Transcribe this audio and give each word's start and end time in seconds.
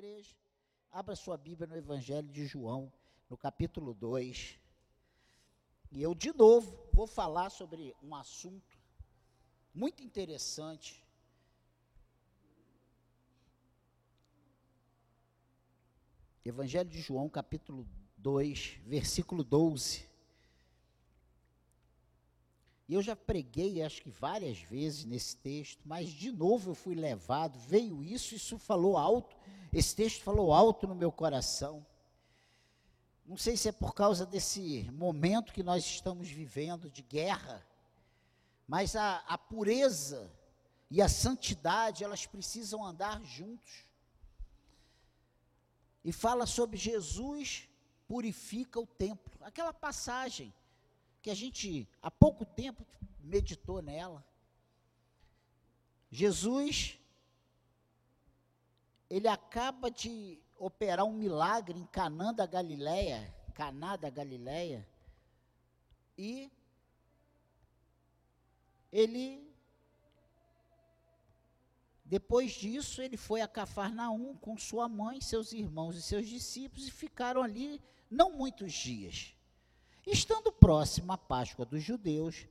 igreja. 0.00 0.34
Abra 0.90 1.14
sua 1.14 1.36
Bíblia 1.36 1.66
no 1.66 1.76
Evangelho 1.76 2.26
de 2.26 2.46
João, 2.46 2.90
no 3.28 3.36
capítulo 3.36 3.92
2. 3.92 4.58
E 5.92 6.02
eu, 6.02 6.14
de 6.14 6.32
novo, 6.32 6.88
vou 6.90 7.06
falar 7.06 7.50
sobre 7.50 7.94
um 8.02 8.14
assunto 8.14 8.78
muito 9.74 10.02
interessante. 10.02 11.04
Evangelho 16.42 16.88
de 16.88 17.00
João, 17.02 17.28
capítulo 17.28 17.86
2, 18.16 18.80
versículo 18.86 19.44
12. 19.44 20.09
E 22.90 22.94
eu 22.94 23.00
já 23.00 23.14
preguei, 23.14 23.80
acho 23.84 24.02
que 24.02 24.10
várias 24.10 24.58
vezes 24.58 25.04
nesse 25.04 25.36
texto, 25.36 25.80
mas 25.84 26.08
de 26.08 26.32
novo 26.32 26.72
eu 26.72 26.74
fui 26.74 26.96
levado, 26.96 27.56
veio 27.56 28.02
isso, 28.02 28.34
isso 28.34 28.58
falou 28.58 28.96
alto, 28.96 29.36
esse 29.72 29.94
texto 29.94 30.24
falou 30.24 30.52
alto 30.52 30.88
no 30.88 30.94
meu 30.96 31.12
coração. 31.12 31.86
Não 33.24 33.36
sei 33.36 33.56
se 33.56 33.68
é 33.68 33.72
por 33.72 33.94
causa 33.94 34.26
desse 34.26 34.90
momento 34.90 35.52
que 35.52 35.62
nós 35.62 35.84
estamos 35.84 36.28
vivendo 36.28 36.90
de 36.90 37.00
guerra, 37.00 37.64
mas 38.66 38.96
a, 38.96 39.18
a 39.18 39.38
pureza 39.38 40.28
e 40.90 41.00
a 41.00 41.08
santidade, 41.08 42.02
elas 42.02 42.26
precisam 42.26 42.84
andar 42.84 43.22
juntos. 43.22 43.86
E 46.04 46.10
fala 46.10 46.44
sobre 46.44 46.76
Jesus 46.76 47.68
purifica 48.08 48.80
o 48.80 48.86
templo. 48.88 49.32
Aquela 49.42 49.72
passagem 49.72 50.52
que 51.22 51.30
a 51.30 51.34
gente 51.34 51.88
há 52.02 52.10
pouco 52.10 52.44
tempo 52.44 52.86
meditou 53.22 53.82
nela. 53.82 54.24
Jesus, 56.10 56.98
ele 59.08 59.28
acaba 59.28 59.90
de 59.90 60.38
operar 60.58 61.04
um 61.04 61.12
milagre 61.12 61.78
em 61.78 61.86
Canaã 61.86 62.34
da 62.34 62.46
Galileia, 62.46 63.34
Caná 63.54 63.96
da 63.96 64.10
Galileia, 64.10 64.86
e 66.16 66.50
ele 68.92 69.50
depois 72.10 72.50
disso, 72.50 73.00
ele 73.00 73.16
foi 73.16 73.40
a 73.40 73.46
Cafarnaum 73.46 74.34
com 74.38 74.58
sua 74.58 74.88
mãe, 74.88 75.20
seus 75.20 75.52
irmãos 75.52 75.94
e 75.94 76.02
seus 76.02 76.28
discípulos 76.28 76.88
e 76.88 76.90
ficaram 76.90 77.40
ali 77.40 77.80
não 78.10 78.32
muitos 78.32 78.72
dias. 78.72 79.32
Estando 80.10 80.50
próximo 80.50 81.12
à 81.12 81.16
Páscoa 81.16 81.64
dos 81.64 81.84
judeus, 81.84 82.48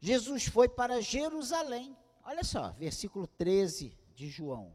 Jesus 0.00 0.46
foi 0.46 0.66
para 0.66 1.02
Jerusalém. 1.02 1.94
Olha 2.24 2.42
só, 2.42 2.70
versículo 2.70 3.26
13 3.26 3.92
de 4.14 4.30
João. 4.30 4.72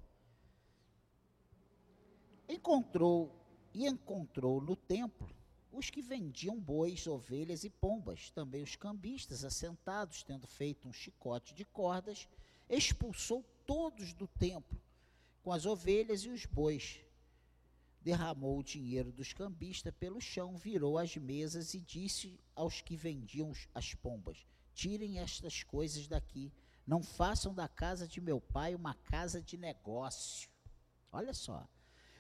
Encontrou 2.47 3.35
e 3.73 3.87
encontrou 3.87 4.61
no 4.61 4.75
templo 4.75 5.35
os 5.71 5.89
que 5.89 5.99
vendiam 5.99 6.59
bois, 6.59 7.07
ovelhas 7.07 7.63
e 7.63 7.71
pombas, 7.71 8.29
também 8.29 8.61
os 8.61 8.75
cambistas 8.75 9.43
assentados, 9.43 10.21
tendo 10.21 10.45
feito 10.45 10.87
um 10.87 10.93
chicote 10.93 11.55
de 11.55 11.65
cordas, 11.65 12.27
expulsou 12.69 13.43
todos 13.65 14.13
do 14.13 14.27
templo 14.27 14.79
com 15.41 15.51
as 15.51 15.65
ovelhas 15.65 16.21
e 16.23 16.29
os 16.29 16.45
bois 16.45 16.99
derramou 18.01 18.59
o 18.59 18.63
dinheiro 18.63 19.11
dos 19.11 19.33
cambistas 19.33 19.93
pelo 19.99 20.21
chão, 20.21 20.55
virou 20.55 20.97
as 20.97 21.15
mesas 21.17 21.73
e 21.73 21.79
disse 21.79 22.39
aos 22.55 22.81
que 22.81 22.95
vendiam 22.95 23.51
as 23.73 23.93
pombas: 23.93 24.45
Tirem 24.73 25.19
estas 25.19 25.63
coisas 25.63 26.07
daqui, 26.07 26.51
não 26.85 27.03
façam 27.03 27.53
da 27.53 27.67
casa 27.67 28.07
de 28.07 28.21
meu 28.21 28.39
pai 28.39 28.75
uma 28.75 28.93
casa 28.93 29.41
de 29.41 29.57
negócio. 29.57 30.49
Olha 31.11 31.33
só. 31.33 31.67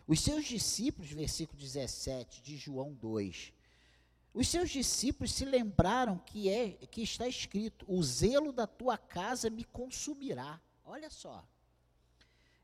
Os 0.05 0.21
seus 0.21 0.45
discípulos, 0.45 1.11
versículo 1.11 1.59
17 1.59 2.41
de 2.41 2.57
João 2.57 2.93
2. 2.93 3.53
Os 4.33 4.47
seus 4.47 4.69
discípulos 4.69 5.33
se 5.33 5.45
lembraram 5.45 6.17
que 6.17 6.49
é 6.49 6.71
que 6.87 7.01
está 7.01 7.27
escrito: 7.27 7.85
"O 7.87 8.01
zelo 8.03 8.51
da 8.51 8.67
tua 8.67 8.97
casa 8.97 9.49
me 9.49 9.63
consumirá". 9.63 10.61
Olha 10.83 11.09
só. 11.09 11.45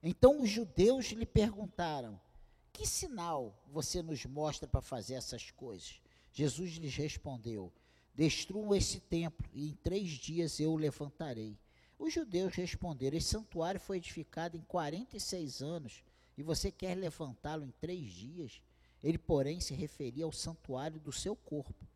Então 0.01 0.41
os 0.41 0.49
judeus 0.49 1.07
lhe 1.07 1.25
perguntaram: 1.25 2.19
que 2.73 2.87
sinal 2.87 3.55
você 3.67 4.01
nos 4.01 4.25
mostra 4.25 4.67
para 4.67 4.81
fazer 4.81 5.13
essas 5.13 5.51
coisas? 5.51 6.01
Jesus 6.33 6.71
lhes 6.71 6.95
respondeu: 6.95 7.71
Destruam 8.15 8.73
esse 8.73 8.99
templo, 8.99 9.47
e 9.53 9.69
em 9.69 9.75
três 9.75 10.09
dias 10.09 10.59
eu 10.59 10.73
o 10.73 10.77
levantarei. 10.77 11.55
Os 11.99 12.11
judeus 12.11 12.55
responderam: 12.55 13.15
Esse 13.15 13.29
santuário 13.29 13.79
foi 13.79 13.97
edificado 13.97 14.57
em 14.57 14.61
46 14.61 15.61
anos, 15.61 16.03
e 16.35 16.41
você 16.41 16.71
quer 16.71 16.95
levantá-lo 16.95 17.63
em 17.63 17.71
três 17.79 18.11
dias? 18.11 18.59
Ele, 19.03 19.19
porém, 19.19 19.59
se 19.59 19.75
referia 19.75 20.25
ao 20.25 20.31
santuário 20.31 20.99
do 20.99 21.11
seu 21.11 21.35
corpo. 21.35 21.87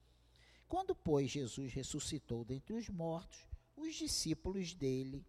Quando, 0.68 0.94
pois, 0.94 1.32
Jesus 1.32 1.74
ressuscitou 1.74 2.46
dentre 2.46 2.74
os 2.74 2.88
mortos, 2.90 3.40
os 3.76 3.96
discípulos 3.96 4.74
dele 4.74 5.26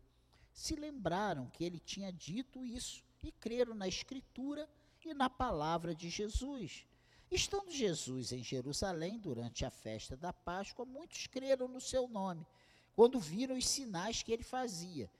se 0.52 0.74
lembraram 0.74 1.48
que 1.50 1.64
ele 1.64 1.78
tinha 1.78 2.12
dito 2.12 2.66
isso 2.66 3.04
e 3.22 3.30
creram 3.30 3.74
na 3.74 3.86
Escritura 3.86 4.68
e 5.10 5.14
na 5.14 5.30
palavra 5.30 5.94
de 5.94 6.08
Jesus. 6.08 6.84
Estando 7.30 7.70
Jesus 7.70 8.32
em 8.32 8.42
Jerusalém 8.42 9.18
durante 9.18 9.64
a 9.64 9.70
festa 9.70 10.16
da 10.16 10.32
Páscoa, 10.32 10.84
muitos 10.84 11.26
creram 11.26 11.68
no 11.68 11.80
seu 11.80 12.08
nome, 12.08 12.46
quando 12.94 13.20
viram 13.20 13.56
os 13.56 13.68
sinais 13.68 14.22
que 14.22 14.32
ele 14.32 14.42
fazia. 14.42 15.10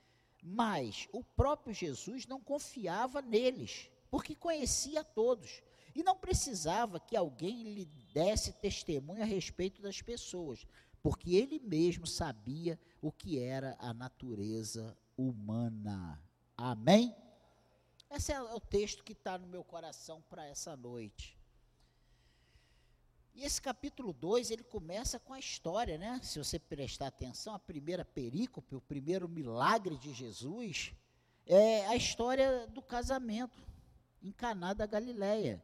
Mas 0.43 1.09
o 1.13 1.23
próprio 1.23 1.75
Jesus 1.75 2.27
não 2.27 2.41
confiava 2.41 3.21
neles, 3.21 3.91
porque 4.11 4.35
conhecia 4.35 5.05
todos 5.05 5.63
e 5.95 6.03
não 6.03 6.17
precisava 6.17 7.01
que 7.01 7.17
alguém 7.17 7.63
lhe 7.75 7.85
desse 8.13 8.53
testemunho 8.53 9.23
a 9.23 9.27
respeito 9.27 9.83
das 9.83 10.01
pessoas, 10.01 10.67
porque 11.03 11.35
ele 11.35 11.59
mesmo 11.59 12.07
sabia 12.07 12.79
o 13.03 13.13
que 13.13 13.39
era 13.39 13.77
a 13.79 13.93
natureza 13.93 14.97
humana. 15.17 16.23
Amém? 16.57 17.15
Esse 18.11 18.33
é 18.33 18.41
o 18.41 18.61
texto 18.61 19.05
que 19.05 19.13
está 19.13 19.37
no 19.37 19.47
meu 19.47 19.63
coração 19.63 20.23
para 20.29 20.47
essa 20.47 20.77
noite. 20.77 21.39
E 23.35 23.45
esse 23.45 23.63
capítulo 23.63 24.13
2, 24.13 24.51
ele 24.51 24.65
começa 24.65 25.19
com 25.21 25.33
a 25.33 25.39
história, 25.39 25.97
né? 25.97 26.19
Se 26.23 26.39
você 26.39 26.59
prestar 26.59 27.07
atenção, 27.07 27.55
a 27.55 27.59
primeira 27.59 28.05
perícope, 28.05 28.75
o 28.75 28.81
primeiro 28.81 29.29
milagre 29.29 29.97
de 29.97 30.13
Jesus, 30.13 30.93
é 31.47 31.87
a 31.87 31.95
história 31.95 32.67
do 32.67 32.83
casamento 32.83 33.59
em 34.23 34.33
Caná 34.33 34.73
da 34.73 34.87
Galileia, 34.87 35.63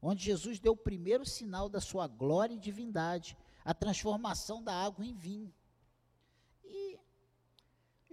onde 0.00 0.22
Jesus 0.22 0.60
deu 0.60 0.74
o 0.74 0.76
primeiro 0.76 1.26
sinal 1.26 1.68
da 1.68 1.80
sua 1.80 2.06
glória 2.06 2.54
e 2.54 2.58
divindade, 2.58 3.36
a 3.64 3.74
transformação 3.74 4.62
da 4.62 4.74
água 4.74 5.04
em 5.04 5.14
vinho. 5.14 5.52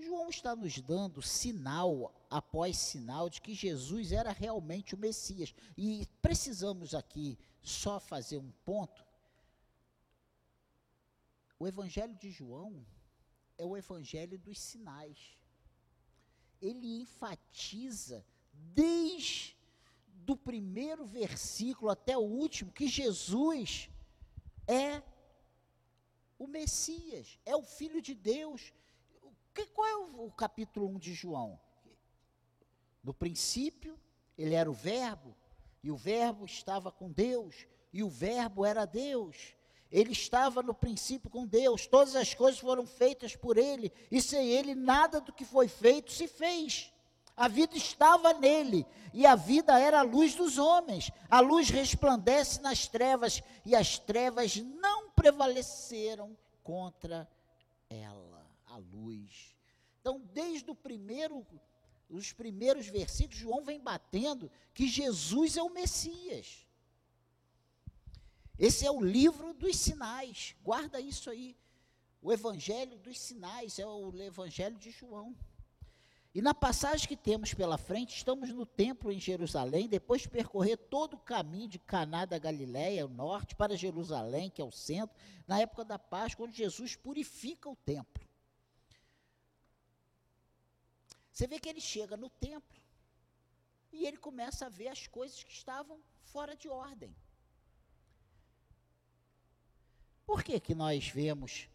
João 0.04 0.30
está 0.30 0.56
nos 0.56 0.80
dando 0.80 1.22
sinal 1.22 2.14
após 2.30 2.78
sinal 2.78 3.30
de 3.30 3.42
que 3.42 3.54
Jesus 3.54 4.12
era 4.12 4.32
realmente 4.32 4.96
o 4.96 4.98
Messias. 4.98 5.54
E 5.78 6.08
precisamos 6.22 6.94
aqui 6.94 7.38
só 7.62 8.00
fazer 8.00 8.38
um 8.38 8.52
ponto. 8.64 9.06
O 11.60 11.68
Evangelho 11.68 12.16
de 12.16 12.32
João 12.32 12.86
é 13.58 13.66
o 13.66 13.76
Evangelho 13.76 14.38
dos 14.38 14.60
sinais. 14.60 15.38
Ele 16.62 17.02
enfatiza 17.02 18.26
desde 18.54 19.58
do 20.14 20.38
primeiro 20.38 21.06
versículo 21.06 21.90
até 21.90 22.18
o 22.18 22.22
último 22.22 22.72
que 22.72 22.88
Jesus 22.88 23.90
é 24.68 25.02
o 26.38 26.48
Messias, 26.48 27.40
é 27.46 27.56
o 27.56 27.64
Filho 27.64 28.02
de 28.02 28.14
Deus, 28.14 28.72
que, 29.54 29.66
qual 29.68 29.88
é 29.88 29.98
o, 29.98 30.28
o 30.28 30.32
capítulo 30.32 30.88
1 30.88 31.00
de 31.00 31.14
João? 31.14 31.60
No 33.04 33.14
princípio, 33.14 34.00
ele 34.38 34.56
era 34.56 34.70
o 34.70 34.74
Verbo, 34.74 35.36
e 35.84 35.92
o 35.92 35.96
Verbo 35.96 36.46
estava 36.46 36.92
com 36.92 37.12
Deus, 37.12 37.66
e 37.92 38.04
o 38.04 38.10
Verbo 38.10 38.66
era 38.66 38.86
Deus. 38.86 39.56
Ele 39.92 40.12
estava 40.12 40.62
no 40.62 40.74
princípio 40.74 41.30
com 41.30 41.46
Deus, 41.48 41.88
todas 41.88 42.16
as 42.16 42.34
coisas 42.34 42.60
foram 42.60 42.86
feitas 42.86 43.36
por 43.36 43.58
Ele, 43.58 43.92
e 44.12 44.22
sem 44.22 44.50
Ele 44.50 44.76
nada 44.76 45.20
do 45.20 45.34
que 45.34 45.46
foi 45.46 45.68
feito 45.68 46.12
se 46.12 46.28
fez. 46.28 46.94
A 47.36 47.48
vida 47.48 47.78
estava 47.78 48.34
nele, 48.34 48.86
e 49.14 49.26
a 49.26 49.34
vida 49.34 49.80
era 49.80 50.00
a 50.00 50.04
luz 50.04 50.36
dos 50.36 50.58
homens. 50.58 51.10
A 51.30 51.40
luz 51.40 51.70
resplandece 51.70 52.62
nas 52.62 52.88
trevas, 52.88 53.42
e 53.66 53.76
as 53.76 53.98
trevas 53.98 54.58
não 54.58 55.10
prevaleceram 55.12 56.38
contra 56.62 57.28
ela 57.90 58.39
a 58.70 58.78
luz. 58.78 59.56
Então, 60.00 60.22
desde 60.34 60.70
o 60.70 60.76
primeiro, 60.76 61.46
os 62.10 62.32
primeiros 62.32 62.88
versículos, 62.88 63.40
João 63.40 63.64
vem 63.64 63.80
batendo 63.80 64.52
que 64.74 64.88
Jesus 64.88 65.58
é 65.58 65.64
o 65.64 65.70
Messias. 65.70 66.66
Esse 68.58 68.86
é 68.86 68.92
o 68.92 69.02
livro 69.02 69.54
dos 69.54 69.78
sinais. 69.78 70.56
Guarda 70.64 71.00
isso 71.00 71.30
aí. 71.30 71.56
O 72.22 72.32
evangelho 72.34 72.98
dos 73.00 73.20
sinais 73.20 73.80
é 73.80 73.86
o 73.86 74.14
evangelho 74.22 74.78
de 74.78 74.92
João. 74.92 75.36
E 76.36 76.42
na 76.42 76.54
passagem 76.54 77.08
que 77.08 77.16
temos 77.16 77.54
pela 77.54 77.78
frente, 77.78 78.16
estamos 78.16 78.50
no 78.50 78.66
templo 78.66 79.12
em 79.12 79.20
Jerusalém, 79.20 79.88
depois 79.88 80.22
de 80.22 80.30
percorrer 80.30 80.78
todo 80.78 81.16
o 81.16 81.20
caminho 81.20 81.68
de 81.68 81.80
Caná 81.80 82.26
da 82.26 82.38
Galiléia, 82.38 83.06
o 83.06 83.10
norte, 83.10 83.56
para 83.56 83.76
Jerusalém, 83.76 84.50
que 84.50 84.62
é 84.62 84.66
o 84.66 84.72
centro, 84.72 85.16
na 85.48 85.60
época 85.60 85.84
da 85.84 85.98
Páscoa, 85.98 86.46
onde 86.46 86.58
Jesus 86.58 86.96
purifica 86.96 87.68
o 87.68 87.76
templo. 87.76 88.29
Você 91.40 91.48
vê 91.48 91.58
que 91.58 91.70
ele 91.70 91.80
chega 91.80 92.18
no 92.18 92.30
templo 92.30 92.78
e 93.94 94.06
ele 94.06 94.18
começa 94.18 94.66
a 94.66 94.70
ver 94.70 94.90
as 94.90 95.08
coisas 95.08 95.42
que 95.42 95.54
estavam 95.54 95.98
fora 96.20 96.54
de 96.54 96.68
ordem. 96.68 97.16
Por 100.26 100.44
que 100.44 100.60
que 100.60 100.76
nós 100.76 101.08
vemos 101.08 101.70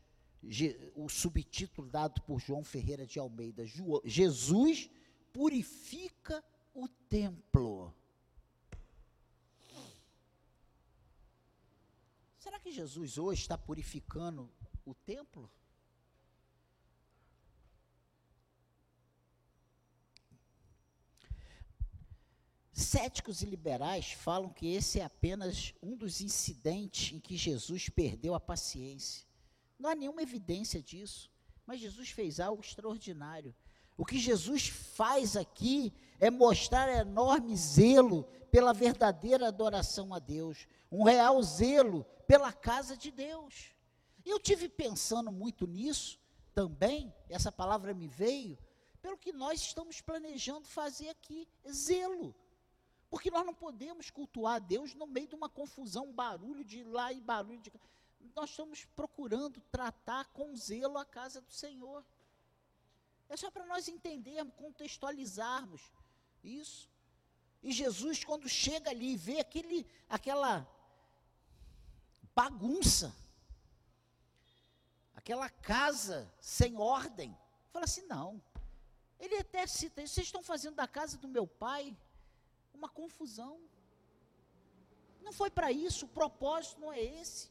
o 0.94 1.08
subtítulo 1.08 1.88
dado 1.88 2.20
por 2.24 2.38
João 2.40 2.62
Ferreira 2.62 3.06
de 3.06 3.18
Almeida, 3.18 3.64
Jesus 4.04 4.90
purifica 5.32 6.44
o 6.74 6.86
templo. 6.86 7.90
Será 12.38 12.60
que 12.60 12.70
Jesus 12.70 13.16
hoje 13.16 13.40
está 13.40 13.56
purificando 13.56 14.52
o 14.84 14.92
templo? 14.92 15.50
Céticos 22.84 23.42
e 23.42 23.46
liberais 23.46 24.12
falam 24.12 24.50
que 24.50 24.74
esse 24.74 25.00
é 25.00 25.04
apenas 25.04 25.74
um 25.82 25.96
dos 25.96 26.20
incidentes 26.20 27.12
em 27.12 27.18
que 27.18 27.36
Jesus 27.36 27.88
perdeu 27.88 28.34
a 28.34 28.40
paciência. 28.40 29.26
Não 29.78 29.90
há 29.90 29.94
nenhuma 29.94 30.22
evidência 30.22 30.82
disso. 30.82 31.30
Mas 31.66 31.80
Jesus 31.80 32.10
fez 32.10 32.40
algo 32.40 32.62
extraordinário. 32.62 33.54
O 33.96 34.04
que 34.04 34.18
Jesus 34.18 34.68
faz 34.68 35.36
aqui 35.36 35.92
é 36.20 36.30
mostrar 36.30 36.88
enorme 36.88 37.56
zelo 37.56 38.24
pela 38.50 38.72
verdadeira 38.72 39.48
adoração 39.48 40.12
a 40.12 40.18
Deus, 40.18 40.66
um 40.90 41.04
real 41.04 41.42
zelo 41.42 42.04
pela 42.26 42.52
casa 42.52 42.96
de 42.96 43.10
Deus. 43.10 43.70
Eu 44.24 44.38
tive 44.38 44.68
pensando 44.68 45.32
muito 45.32 45.66
nisso 45.66 46.20
também, 46.54 47.12
essa 47.28 47.50
palavra 47.50 47.92
me 47.94 48.06
veio, 48.06 48.58
pelo 49.02 49.18
que 49.18 49.32
nós 49.32 49.60
estamos 49.60 50.00
planejando 50.00 50.66
fazer 50.68 51.08
aqui, 51.08 51.48
zelo. 51.68 52.34
Porque 53.14 53.30
nós 53.30 53.46
não 53.46 53.54
podemos 53.54 54.10
cultuar 54.10 54.60
Deus 54.60 54.92
no 54.92 55.06
meio 55.06 55.28
de 55.28 55.36
uma 55.36 55.48
confusão, 55.48 56.12
barulho 56.12 56.64
de 56.64 56.82
lá 56.82 57.12
e 57.12 57.20
barulho 57.20 57.60
de 57.60 57.70
cá 57.70 57.78
nós 58.34 58.50
estamos 58.50 58.84
procurando 58.96 59.60
tratar 59.70 60.24
com 60.32 60.56
zelo 60.56 60.98
a 60.98 61.04
casa 61.04 61.40
do 61.40 61.52
Senhor. 61.52 62.04
É 63.28 63.36
só 63.36 63.52
para 63.52 63.64
nós 63.66 63.86
entendermos, 63.86 64.52
contextualizarmos 64.56 65.92
isso. 66.42 66.90
E 67.62 67.70
Jesus, 67.70 68.24
quando 68.24 68.48
chega 68.48 68.90
ali 68.90 69.12
e 69.12 69.16
vê 69.16 69.38
aquele, 69.38 69.86
aquela 70.08 70.68
bagunça, 72.34 73.14
aquela 75.14 75.48
casa 75.48 76.28
sem 76.40 76.76
ordem, 76.76 77.38
fala 77.70 77.84
assim: 77.84 78.04
não. 78.08 78.42
Ele 79.20 79.36
até 79.36 79.64
cita: 79.68 80.04
vocês 80.04 80.26
estão 80.26 80.42
fazendo 80.42 80.74
da 80.74 80.88
casa 80.88 81.16
do 81.16 81.28
meu 81.28 81.46
pai 81.46 81.96
uma 82.84 82.88
confusão. 82.88 83.58
Não 85.22 85.32
foi 85.32 85.50
para 85.50 85.72
isso, 85.72 86.04
o 86.04 86.08
propósito 86.08 86.80
não 86.80 86.92
é 86.92 87.02
esse. 87.02 87.50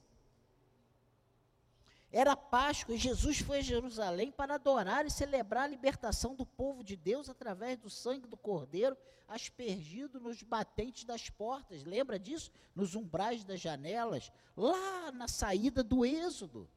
Era 2.12 2.35
Páscoa 2.35 2.94
e 2.94 3.00
Jesus 3.00 3.39
foi 3.39 3.57
a 3.57 3.62
Jerusalém 3.62 4.31
para 4.31 4.53
adorar 4.53 5.03
e 5.03 5.09
celebrar 5.09 5.63
a 5.63 5.68
libertação 5.68 6.35
do 6.35 6.45
povo 6.45 6.83
de 6.83 6.95
Deus 6.95 7.27
através 7.27 7.80
do 7.80 7.89
sangue 7.89 8.27
do 8.27 8.38
Cordeiro 8.38 8.95
aspergido 9.27 10.19
nos 10.19 10.44
batentes 10.44 11.03
das 11.06 11.27
portas. 11.27 11.83
Lembra 11.83 12.19
disso? 12.19 12.51
Nos 12.75 12.94
umbrais 12.94 13.44
das 13.44 13.59
janelas, 13.59 14.31
lá 14.56 15.12
na 15.12 15.27
saída 15.27 15.81
do 15.81 16.06
Êxodo. 16.06 16.69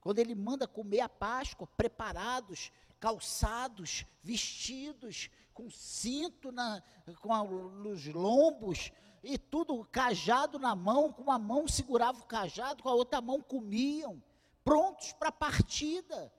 Quando 0.00 0.20
ele 0.20 0.36
manda 0.36 0.68
comer 0.68 1.00
a 1.00 1.08
Páscoa, 1.08 1.66
preparados, 1.76 2.70
calçados, 3.00 4.06
vestidos, 4.22 5.28
com 5.56 5.70
cinto 5.70 6.52
na, 6.52 6.82
com 7.22 7.32
a, 7.32 7.42
nos 7.42 8.06
lombos, 8.06 8.92
e 9.24 9.38
tudo 9.38 9.84
cajado 9.86 10.58
na 10.58 10.76
mão, 10.76 11.10
com 11.10 11.22
uma 11.22 11.38
mão 11.38 11.66
segurava 11.66 12.20
o 12.20 12.26
cajado, 12.26 12.82
com 12.82 12.88
a 12.90 12.94
outra 12.94 13.20
mão 13.20 13.40
comiam 13.40 14.22
prontos 14.62 15.12
para 15.14 15.30
a 15.30 15.32
partida. 15.32 16.32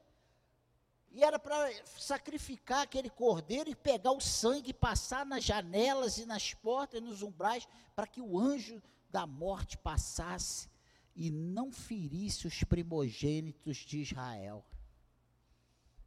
E 1.11 1.23
era 1.23 1.39
para 1.39 1.69
sacrificar 1.97 2.83
aquele 2.83 3.09
cordeiro 3.09 3.69
e 3.69 3.75
pegar 3.75 4.11
o 4.11 4.21
sangue 4.21 4.69
e 4.69 4.73
passar 4.73 5.25
nas 5.25 5.43
janelas 5.43 6.19
e 6.19 6.25
nas 6.25 6.53
portas 6.53 7.01
e 7.01 7.03
nos 7.03 7.23
umbrais, 7.23 7.67
para 7.95 8.05
que 8.05 8.21
o 8.21 8.39
anjo 8.39 8.81
da 9.09 9.25
morte 9.25 9.77
passasse 9.77 10.69
e 11.15 11.31
não 11.31 11.71
ferisse 11.71 12.45
os 12.45 12.63
primogênitos 12.63 13.77
de 13.77 13.99
Israel. 13.99 14.63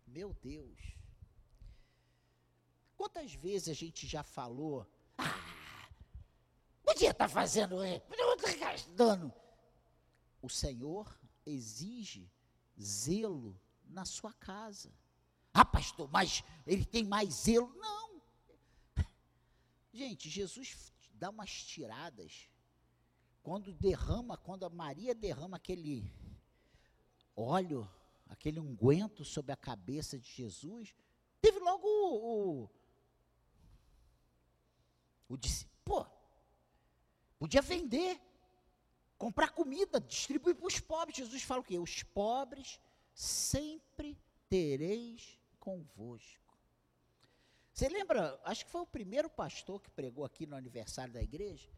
Meu 0.06 0.32
Deus. 0.40 0.99
Quantas 3.00 3.32
vezes 3.32 3.70
a 3.70 3.72
gente 3.72 4.06
já 4.06 4.22
falou, 4.22 4.86
ah, 5.16 5.88
podia 6.84 7.12
estar 7.12 7.28
tá 7.28 7.28
fazendo, 7.30 7.76
podia 7.76 8.34
estar 8.34 8.36
tá 8.36 8.56
gastando. 8.56 9.32
O 10.42 10.50
Senhor 10.50 11.18
exige 11.46 12.30
zelo 12.78 13.58
na 13.86 14.04
sua 14.04 14.34
casa. 14.34 14.92
Ah, 15.54 15.64
pastor, 15.64 16.10
mas 16.12 16.44
ele 16.66 16.84
tem 16.84 17.02
mais 17.02 17.32
zelo. 17.32 17.74
Não. 17.76 18.20
Gente, 19.94 20.28
Jesus 20.28 20.92
dá 21.14 21.30
umas 21.30 21.50
tiradas. 21.50 22.50
Quando 23.42 23.72
derrama, 23.72 24.36
quando 24.36 24.66
a 24.66 24.68
Maria 24.68 25.14
derrama 25.14 25.56
aquele 25.56 26.12
óleo, 27.34 27.90
aquele 28.28 28.60
unguento 28.60 29.24
sobre 29.24 29.52
a 29.52 29.56
cabeça 29.56 30.18
de 30.18 30.30
Jesus, 30.30 30.94
teve 31.40 31.58
logo 31.60 31.86
o, 31.88 32.64
o, 32.64 32.70
o 35.30 35.38
disse, 35.38 35.66
pô, 35.84 36.04
podia 37.38 37.62
vender 37.62 38.20
comprar 39.16 39.50
comida, 39.50 40.00
distribuir 40.00 40.56
para 40.56 40.66
os 40.66 40.80
pobres. 40.80 41.18
Jesus 41.18 41.42
fala 41.42 41.60
o 41.60 41.64
quê? 41.64 41.78
Os 41.78 42.02
pobres 42.02 42.80
sempre 43.14 44.18
tereis 44.48 45.38
convosco. 45.60 46.58
Você 47.72 47.88
lembra, 47.88 48.40
acho 48.44 48.64
que 48.64 48.70
foi 48.72 48.80
o 48.80 48.86
primeiro 48.86 49.30
pastor 49.30 49.80
que 49.80 49.90
pregou 49.90 50.24
aqui 50.24 50.46
no 50.46 50.56
aniversário 50.56 51.14
da 51.14 51.22
igreja, 51.22 51.70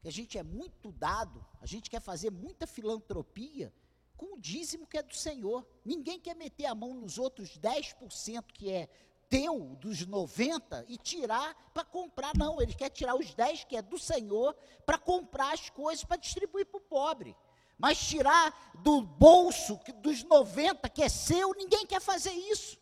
que 0.00 0.08
a 0.08 0.12
gente 0.12 0.36
é 0.36 0.42
muito 0.42 0.90
dado, 0.90 1.46
a 1.60 1.66
gente 1.66 1.88
quer 1.88 2.00
fazer 2.00 2.30
muita 2.30 2.66
filantropia 2.66 3.72
com 4.16 4.34
o 4.34 4.40
dízimo 4.40 4.86
que 4.86 4.98
é 4.98 5.02
do 5.02 5.14
Senhor. 5.14 5.64
Ninguém 5.84 6.18
quer 6.18 6.34
meter 6.34 6.66
a 6.66 6.74
mão 6.74 6.94
nos 6.94 7.16
outros 7.16 7.56
10% 7.58 8.44
que 8.52 8.72
é 8.72 8.88
teu 9.28 9.76
dos 9.76 10.06
90 10.06 10.84
e 10.88 10.96
tirar 10.96 11.54
para 11.72 11.84
comprar. 11.84 12.32
Não, 12.36 12.60
ele 12.60 12.74
quer 12.74 12.90
tirar 12.90 13.14
os 13.14 13.34
10 13.34 13.64
que 13.64 13.76
é 13.76 13.82
do 13.82 13.98
Senhor 13.98 14.54
para 14.84 14.98
comprar 14.98 15.52
as 15.52 15.70
coisas 15.70 16.04
para 16.04 16.16
distribuir 16.16 16.66
para 16.66 16.78
o 16.78 16.80
pobre. 16.80 17.36
Mas 17.78 17.98
tirar 17.98 18.72
do 18.82 19.02
bolso 19.02 19.78
dos 19.96 20.22
90 20.24 20.88
que 20.88 21.02
é 21.02 21.08
seu, 21.08 21.52
ninguém 21.54 21.86
quer 21.86 22.00
fazer 22.00 22.32
isso. 22.32 22.78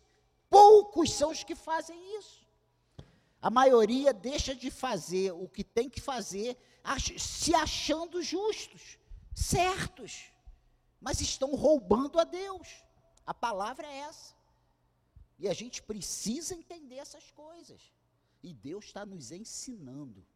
Poucos 0.49 1.13
são 1.13 1.31
os 1.31 1.43
que 1.43 1.55
fazem 1.55 2.19
isso. 2.19 2.45
A 3.43 3.51
maioria 3.51 4.13
deixa 4.13 4.55
de 4.55 4.71
fazer 4.71 5.33
o 5.33 5.49
que 5.49 5.63
tem 5.63 5.91
que 5.91 6.01
fazer, 6.01 6.57
se 7.19 7.55
achando 7.55 8.23
justos, 8.23 8.97
certos, 9.35 10.31
mas 11.01 11.21
estão 11.21 11.55
roubando 11.55 12.19
a 12.19 12.25
Deus. 12.25 12.85
A 13.27 13.35
palavra 13.35 13.87
é 13.87 13.99
essa. 13.99 14.35
E 15.39 15.49
a 15.49 15.55
gente 15.55 15.83
precisa 15.83 16.55
entender 16.55 16.97
essas 16.97 17.31
coisas. 17.31 17.93
E 18.43 18.53
Deus 18.53 18.87
está 18.87 19.05
nos 19.05 19.31
ensinando. 19.33 20.27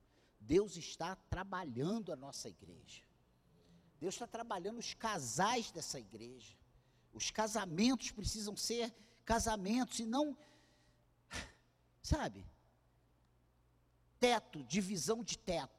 Deus 0.40 0.76
está 0.76 1.14
trabalhando 1.14 2.12
a 2.12 2.17
nossa 2.17 2.49
igreja. 2.49 3.02
Deus 4.00 4.14
está 4.14 4.26
trabalhando 4.26 4.78
os 4.78 4.95
casais 4.95 5.71
dessa 5.71 5.99
igreja. 5.99 6.57
Os 7.12 7.31
casamentos 7.31 8.11
precisam 8.11 8.57
ser 8.57 8.95
casamentos 9.25 9.99
e 9.99 10.07
não, 10.07 10.37
sabe, 12.02 12.47
teto, 14.19 14.62
divisão 14.64 15.23
de 15.23 15.37
teto. 15.37 15.77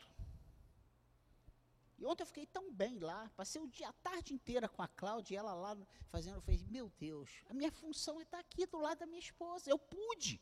E 2.00 2.06
ontem 2.06 2.24
eu 2.24 2.28
fiquei 2.28 2.46
tão 2.46 2.72
bem 2.72 2.98
lá, 2.98 3.30
passei 3.36 3.62
o 3.62 3.68
dia, 3.68 3.90
a 3.90 3.94
tarde 3.94 4.34
inteira 4.34 4.70
com 4.70 4.82
a 4.82 4.88
Cláudia 4.88 5.36
e 5.36 5.38
ela 5.38 5.54
lá 5.54 5.78
fazendo, 6.08 6.36
eu 6.36 6.42
falei, 6.42 6.64
meu 6.70 6.90
Deus, 6.98 7.30
a 7.50 7.54
minha 7.54 7.72
função 7.72 8.20
é 8.20 8.24
estar 8.24 8.40
aqui 8.40 8.66
do 8.66 8.80
lado 8.80 9.00
da 9.00 9.06
minha 9.06 9.20
esposa, 9.20 9.70
eu 9.70 9.78
pude. 9.78 10.42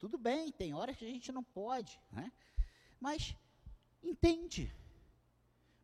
Tudo 0.00 0.18
bem, 0.18 0.50
tem 0.50 0.74
horas 0.74 0.96
que 0.96 1.04
a 1.04 1.08
gente 1.08 1.30
não 1.30 1.44
pode, 1.44 2.00
né? 2.10 2.32
Mas 3.00 3.36
entende. 4.02 4.74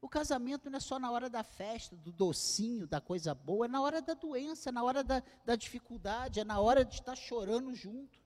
O 0.00 0.08
casamento 0.08 0.68
não 0.68 0.78
é 0.78 0.80
só 0.80 0.98
na 0.98 1.08
hora 1.08 1.30
da 1.30 1.44
festa, 1.44 1.96
do 1.96 2.10
docinho, 2.10 2.88
da 2.88 3.00
coisa 3.00 3.32
boa, 3.32 3.66
é 3.66 3.68
na 3.68 3.80
hora 3.80 4.02
da 4.02 4.14
doença, 4.14 4.70
é 4.70 4.72
na 4.72 4.82
hora 4.82 5.04
da, 5.04 5.22
da 5.44 5.54
dificuldade, 5.54 6.40
é 6.40 6.44
na 6.44 6.58
hora 6.58 6.84
de 6.84 6.96
estar 6.96 7.14
chorando 7.14 7.72
junto. 7.72 8.18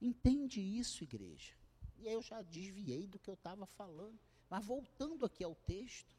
Entende 0.00 0.60
isso, 0.60 1.02
igreja? 1.02 1.52
E 1.96 2.06
aí 2.06 2.14
eu 2.14 2.22
já 2.22 2.40
desviei 2.40 3.08
do 3.08 3.18
que 3.18 3.28
eu 3.28 3.34
estava 3.34 3.66
falando. 3.66 4.27
Mas 4.48 4.64
voltando 4.64 5.26
aqui 5.26 5.44
ao 5.44 5.54
texto, 5.54 6.16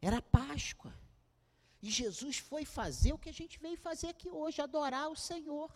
era 0.00 0.20
Páscoa. 0.20 0.92
E 1.82 1.90
Jesus 1.90 2.38
foi 2.38 2.64
fazer 2.64 3.12
o 3.12 3.18
que 3.18 3.28
a 3.28 3.32
gente 3.32 3.58
veio 3.58 3.76
fazer 3.76 4.08
aqui 4.08 4.28
hoje, 4.28 4.60
adorar 4.60 5.10
o 5.10 5.16
Senhor. 5.16 5.70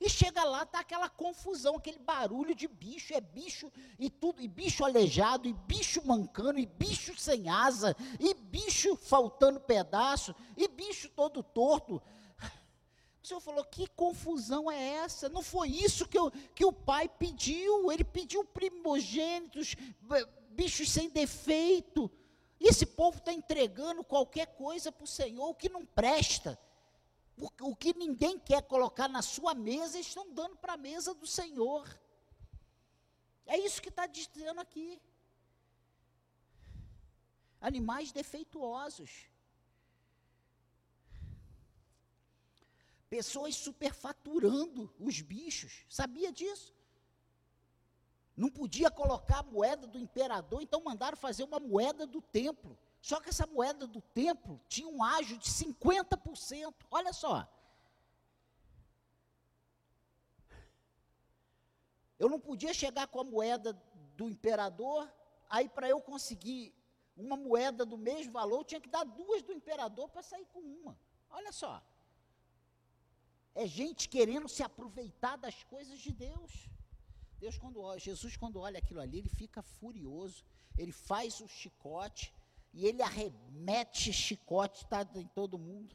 E 0.00 0.08
chega 0.08 0.42
lá, 0.44 0.66
tá 0.66 0.80
aquela 0.80 1.08
confusão, 1.08 1.76
aquele 1.76 1.98
barulho 1.98 2.54
de 2.54 2.66
bicho, 2.66 3.14
é 3.14 3.20
bicho 3.20 3.72
e 3.98 4.10
tudo, 4.10 4.42
e 4.42 4.48
bicho 4.48 4.84
aleijado, 4.84 5.48
e 5.48 5.52
bicho 5.52 6.04
mancando, 6.04 6.58
e 6.58 6.66
bicho 6.66 7.16
sem 7.18 7.48
asa, 7.48 7.96
e 8.18 8.34
bicho 8.34 8.96
faltando 8.96 9.60
pedaço, 9.60 10.34
e 10.56 10.66
bicho 10.68 11.08
todo 11.10 11.42
torto. 11.42 12.02
O 13.24 13.26
Senhor 13.26 13.40
falou: 13.40 13.64
que 13.64 13.86
confusão 13.86 14.70
é 14.70 14.78
essa? 14.96 15.30
Não 15.30 15.42
foi 15.42 15.70
isso 15.70 16.06
que, 16.06 16.18
eu, 16.18 16.30
que 16.54 16.62
o 16.62 16.72
pai 16.72 17.08
pediu. 17.08 17.90
Ele 17.90 18.04
pediu 18.04 18.44
primogênitos, 18.44 19.74
bichos 20.50 20.90
sem 20.90 21.08
defeito. 21.08 22.10
Esse 22.60 22.84
povo 22.84 23.16
está 23.16 23.32
entregando 23.32 24.04
qualquer 24.04 24.48
coisa 24.48 24.92
para 24.92 25.04
o 25.04 25.06
Senhor, 25.06 25.54
que 25.54 25.70
não 25.70 25.86
presta. 25.86 26.60
O, 27.62 27.74
que 27.74 27.94
ninguém 27.94 28.38
quer 28.38 28.60
colocar 28.62 29.08
na 29.08 29.22
sua 29.22 29.54
mesa, 29.54 29.98
estão 29.98 30.30
dando 30.30 30.56
para 30.58 30.74
a 30.74 30.76
mesa 30.76 31.14
do 31.14 31.26
Senhor. 31.26 31.88
É 33.46 33.58
isso 33.58 33.80
que 33.80 33.88
está 33.88 34.06
dizendo 34.06 34.60
aqui. 34.60 35.00
Animais 37.58 38.12
defeituosos. 38.12 39.33
Pessoas 43.14 43.54
superfaturando 43.54 44.92
os 44.98 45.20
bichos. 45.20 45.84
Sabia 45.88 46.32
disso? 46.32 46.74
Não 48.36 48.50
podia 48.50 48.90
colocar 48.90 49.38
a 49.38 49.42
moeda 49.44 49.86
do 49.86 50.00
imperador, 50.00 50.60
então 50.60 50.82
mandaram 50.82 51.16
fazer 51.16 51.44
uma 51.44 51.60
moeda 51.60 52.08
do 52.08 52.20
templo. 52.20 52.76
Só 53.00 53.20
que 53.20 53.28
essa 53.28 53.46
moeda 53.46 53.86
do 53.86 54.00
templo 54.00 54.60
tinha 54.68 54.88
um 54.88 55.00
ágio 55.00 55.38
de 55.38 55.48
50%. 55.48 56.74
Olha 56.90 57.12
só. 57.12 57.48
Eu 62.18 62.28
não 62.28 62.40
podia 62.40 62.74
chegar 62.74 63.06
com 63.06 63.20
a 63.20 63.24
moeda 63.24 63.80
do 64.16 64.28
imperador, 64.28 65.08
aí 65.48 65.68
para 65.68 65.88
eu 65.88 66.00
conseguir 66.00 66.74
uma 67.16 67.36
moeda 67.36 67.86
do 67.86 67.96
mesmo 67.96 68.32
valor, 68.32 68.58
eu 68.58 68.64
tinha 68.64 68.80
que 68.80 68.88
dar 68.88 69.04
duas 69.04 69.40
do 69.40 69.52
imperador 69.52 70.08
para 70.08 70.20
sair 70.20 70.46
com 70.46 70.58
uma. 70.58 70.98
Olha 71.30 71.52
só. 71.52 71.80
É 73.54 73.66
gente 73.66 74.08
querendo 74.08 74.48
se 74.48 74.62
aproveitar 74.62 75.36
das 75.36 75.62
coisas 75.64 76.00
de 76.00 76.12
Deus. 76.12 76.68
Deus 77.38 77.58
quando 77.58 77.80
olha, 77.80 78.00
Jesus 78.00 78.36
quando 78.36 78.58
olha 78.58 78.78
aquilo 78.78 79.00
ali, 79.00 79.18
ele 79.18 79.28
fica 79.28 79.62
furioso. 79.62 80.44
Ele 80.76 80.92
faz 80.92 81.40
o 81.40 81.46
chicote 81.46 82.34
e 82.72 82.86
ele 82.86 83.02
arremete 83.02 84.12
chicote 84.12 84.84
tá 84.86 85.08
em 85.14 85.28
todo 85.28 85.58
mundo. 85.58 85.94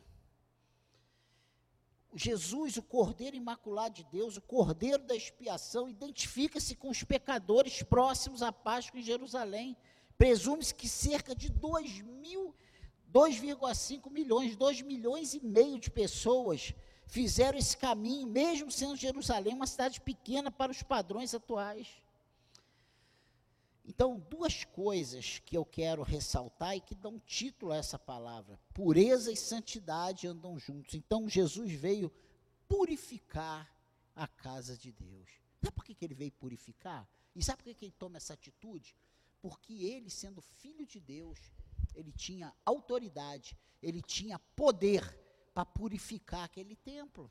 Jesus, 2.15 2.77
o 2.77 2.81
Cordeiro 2.81 3.35
Imaculado 3.35 3.95
de 3.95 4.05
Deus, 4.05 4.37
o 4.37 4.41
Cordeiro 4.41 5.03
da 5.03 5.15
expiação, 5.15 5.89
identifica-se 5.89 6.75
com 6.75 6.89
os 6.89 7.03
pecadores 7.03 7.83
próximos 7.83 8.41
à 8.41 8.51
Páscoa 8.51 8.99
em 8.99 9.03
Jerusalém. 9.03 9.77
Presume-se 10.17 10.73
que 10.73 10.89
cerca 10.89 11.35
de 11.35 11.51
2,5 11.51 14.09
milhões, 14.09 14.55
2 14.55 14.81
milhões 14.81 15.35
e 15.35 15.45
meio 15.45 15.79
de 15.79 15.91
pessoas 15.91 16.73
fizeram 17.09 17.57
esse 17.57 17.75
caminho, 17.75 18.27
mesmo 18.27 18.71
sendo 18.71 18.95
Jerusalém 18.95 19.55
uma 19.55 19.67
cidade 19.67 19.99
pequena 19.99 20.51
para 20.51 20.71
os 20.71 20.83
padrões 20.83 21.33
atuais. 21.33 21.87
Então, 23.83 24.19
duas 24.29 24.63
coisas 24.63 25.39
que 25.39 25.57
eu 25.57 25.65
quero 25.65 26.03
ressaltar 26.03 26.77
e 26.77 26.81
que 26.81 26.93
dão 26.93 27.19
título 27.19 27.71
a 27.71 27.77
essa 27.77 27.97
palavra: 27.97 28.59
pureza 28.73 29.31
e 29.31 29.35
santidade 29.35 30.27
andam 30.27 30.59
juntos. 30.59 30.93
Então, 30.93 31.27
Jesus 31.27 31.71
veio 31.73 32.11
purificar 32.67 33.67
a 34.15 34.27
casa 34.27 34.77
de 34.77 34.91
Deus. 34.91 35.29
Sabe 35.63 35.75
por 35.75 35.83
que, 35.83 35.95
que 35.95 36.05
ele 36.05 36.13
veio 36.13 36.31
purificar? 36.33 37.09
E 37.35 37.43
sabe 37.43 37.57
por 37.57 37.63
que, 37.63 37.73
que 37.73 37.85
ele 37.85 37.95
toma 37.97 38.17
essa 38.17 38.33
atitude? 38.33 38.95
Porque 39.41 39.73
ele, 39.73 40.11
sendo 40.11 40.41
filho 40.41 40.85
de 40.85 40.99
Deus, 40.99 41.39
ele 41.95 42.11
tinha 42.11 42.53
autoridade, 42.63 43.57
ele 43.81 44.01
tinha 44.01 44.37
poder 44.55 45.01
para 45.59 45.65
purificar 45.65 46.45
aquele 46.45 46.73
templo. 46.73 47.29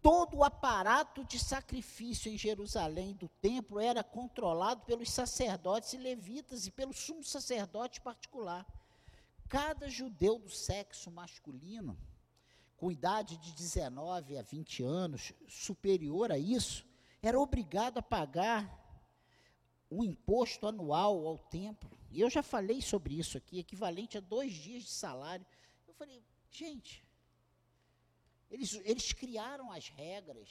Todo 0.00 0.38
o 0.38 0.44
aparato 0.44 1.22
de 1.22 1.38
sacrifício 1.38 2.32
em 2.32 2.38
Jerusalém 2.38 3.14
do 3.14 3.28
templo 3.28 3.78
era 3.78 4.02
controlado 4.02 4.86
pelos 4.86 5.10
sacerdotes 5.10 5.92
e 5.92 5.98
levitas 5.98 6.66
e 6.66 6.70
pelo 6.70 6.94
sumo 6.94 7.22
sacerdote 7.22 8.00
particular. 8.00 8.66
Cada 9.46 9.86
judeu 9.86 10.38
do 10.38 10.48
sexo 10.48 11.10
masculino, 11.10 11.98
com 12.78 12.90
idade 12.90 13.36
de 13.36 13.52
19 13.52 14.38
a 14.38 14.42
20 14.42 14.82
anos, 14.82 15.34
superior 15.46 16.32
a 16.32 16.38
isso, 16.38 16.86
era 17.20 17.38
obrigado 17.38 17.98
a 17.98 18.02
pagar 18.02 18.82
o 19.90 20.02
imposto 20.02 20.66
anual 20.66 21.26
ao 21.26 21.36
templo. 21.36 21.90
E 22.14 22.20
eu 22.20 22.30
já 22.30 22.44
falei 22.44 22.80
sobre 22.80 23.18
isso 23.18 23.36
aqui, 23.36 23.58
equivalente 23.58 24.16
a 24.16 24.20
dois 24.20 24.52
dias 24.52 24.84
de 24.84 24.90
salário. 24.90 25.44
Eu 25.84 25.94
falei, 25.94 26.22
gente, 26.48 27.04
eles, 28.48 28.72
eles 28.84 29.12
criaram 29.12 29.72
as 29.72 29.88
regras, 29.88 30.48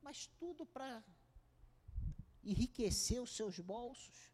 mas 0.00 0.26
tudo 0.38 0.64
para 0.64 1.04
enriquecer 2.42 3.20
os 3.20 3.36
seus 3.36 3.58
bolsos. 3.58 4.32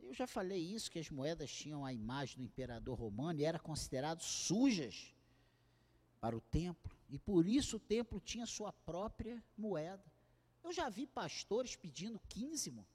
Eu 0.00 0.14
já 0.14 0.28
falei 0.28 0.62
isso, 0.62 0.92
que 0.92 1.00
as 1.00 1.10
moedas 1.10 1.50
tinham 1.50 1.84
a 1.84 1.92
imagem 1.92 2.36
do 2.36 2.44
imperador 2.44 2.96
romano 2.96 3.40
e 3.40 3.44
eram 3.44 3.58
consideradas 3.58 4.24
sujas 4.24 5.12
para 6.20 6.36
o 6.36 6.40
templo. 6.40 6.96
E 7.08 7.18
por 7.18 7.48
isso 7.48 7.78
o 7.78 7.80
templo 7.80 8.20
tinha 8.20 8.46
sua 8.46 8.72
própria 8.72 9.42
moeda. 9.58 10.19
Eu 10.62 10.72
já 10.72 10.88
vi 10.88 11.06
pastores 11.06 11.74
pedindo 11.76 12.20
quinzimo. 12.28 12.86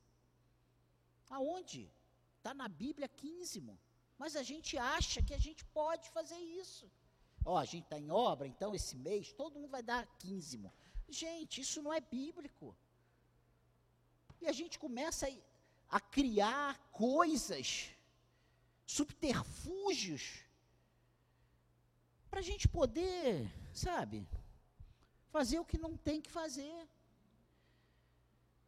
Aonde? 1.29 1.91
Está 2.37 2.53
na 2.53 2.67
Bíblia 2.67 3.07
quinzimo. 3.07 3.79
Mas 4.17 4.35
a 4.35 4.43
gente 4.43 4.77
acha 4.77 5.21
que 5.21 5.33
a 5.33 5.37
gente 5.37 5.63
pode 5.65 6.09
fazer 6.09 6.37
isso. 6.37 6.89
Ó, 7.43 7.57
a 7.57 7.65
gente 7.65 7.83
está 7.83 7.99
em 7.99 8.09
obra, 8.09 8.47
então 8.47 8.73
esse 8.73 8.95
mês 8.95 9.33
todo 9.33 9.59
mundo 9.59 9.69
vai 9.69 9.83
dar 9.83 10.05
quinzimo. 10.17 10.73
Gente, 11.07 11.61
isso 11.61 11.81
não 11.81 11.93
é 11.93 11.99
bíblico. 11.99 12.75
E 14.41 14.47
a 14.47 14.51
gente 14.51 14.79
começa 14.79 15.27
a, 15.27 15.97
a 15.97 15.99
criar 15.99 16.77
coisas, 16.91 17.89
subterfúgios, 18.85 20.45
para 22.29 22.39
a 22.39 22.43
gente 22.43 22.67
poder, 22.67 23.49
sabe, 23.73 24.27
fazer 25.29 25.59
o 25.59 25.65
que 25.65 25.77
não 25.77 25.95
tem 25.95 26.19
que 26.21 26.31
fazer. 26.31 26.87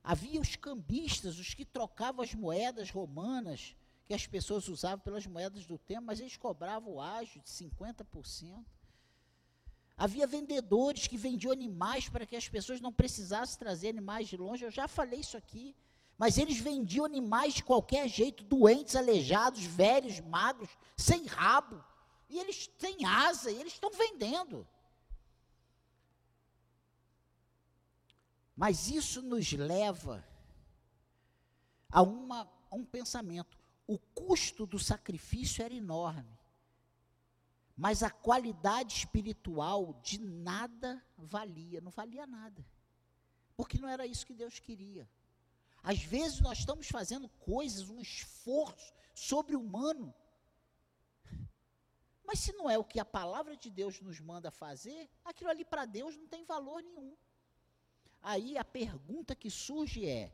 Havia 0.10 0.40
os 0.40 0.56
cambistas, 0.56 1.38
os 1.38 1.54
que 1.54 1.66
trocavam 1.66 2.24
as 2.24 2.34
moedas 2.34 2.90
romanas, 2.90 3.76
que 4.06 4.14
as 4.14 4.26
pessoas 4.26 4.70
usavam 4.70 5.00
pelas 5.00 5.28
moedas 5.28 5.66
do 5.66 5.78
tempo, 5.78 6.04
mas 6.04 6.22
eles 6.22 6.38
cobravam 6.38 6.94
o 6.94 7.02
ágio 7.02 7.42
de 7.42 7.50
50%. 7.50 8.64
Havia 9.98 10.26
vendedores 10.26 11.08
que 11.08 11.18
vendiam 11.18 11.52
animais 11.52 12.08
para 12.08 12.26
que 12.26 12.38
as 12.38 12.48
pessoas 12.48 12.80
não 12.80 12.94
precisassem 12.94 13.60
trazer 13.60 13.90
animais 13.90 14.30
de 14.30 14.38
longe. 14.38 14.64
Eu 14.64 14.72
já 14.72 14.88
falei 14.88 15.20
isso 15.20 15.36
aqui. 15.36 15.76
Mas 16.18 16.38
eles 16.38 16.58
vendiam 16.58 17.04
animais 17.04 17.56
de 17.56 17.64
qualquer 17.66 18.08
jeito, 18.08 18.46
doentes, 18.46 18.96
aleijados, 18.96 19.62
velhos, 19.66 20.22
magros, 20.22 20.70
sem 20.96 21.26
rabo. 21.26 21.84
E 22.30 22.40
eles 22.40 22.68
têm 22.80 23.04
asa, 23.04 23.52
e 23.52 23.60
eles 23.60 23.74
estão 23.74 23.92
vendendo. 23.92 24.66
Mas 28.58 28.88
isso 28.88 29.22
nos 29.22 29.52
leva 29.52 30.28
a, 31.92 32.02
uma, 32.02 32.42
a 32.72 32.76
um 32.76 32.84
pensamento. 32.84 33.56
O 33.86 34.00
custo 34.00 34.66
do 34.66 34.80
sacrifício 34.80 35.64
era 35.64 35.76
enorme, 35.76 36.38
mas 37.78 38.02
a 38.02 38.10
qualidade 38.10 38.96
espiritual 38.96 39.94
de 40.02 40.20
nada 40.20 41.06
valia, 41.16 41.80
não 41.80 41.92
valia 41.92 42.26
nada, 42.26 42.66
porque 43.56 43.78
não 43.78 43.88
era 43.88 44.08
isso 44.08 44.26
que 44.26 44.34
Deus 44.34 44.58
queria. 44.58 45.08
Às 45.84 46.02
vezes 46.02 46.42
nós 46.42 46.58
estamos 46.58 46.88
fazendo 46.88 47.30
coisas, 47.30 47.88
um 47.88 48.02
esforço 48.02 48.92
sobre-humano, 49.14 50.12
mas 52.26 52.40
se 52.40 52.52
não 52.54 52.68
é 52.68 52.78
o 52.78 52.84
que 52.84 53.00
a 53.00 53.06
palavra 53.06 53.56
de 53.56 53.70
Deus 53.70 54.02
nos 54.02 54.20
manda 54.20 54.50
fazer, 54.50 55.08
aquilo 55.24 55.52
ali 55.52 55.64
para 55.64 55.86
Deus 55.86 56.18
não 56.18 56.28
tem 56.28 56.44
valor 56.44 56.82
nenhum. 56.82 57.16
Aí 58.30 58.58
a 58.58 58.66
pergunta 58.66 59.34
que 59.34 59.50
surge 59.50 60.06
é: 60.06 60.34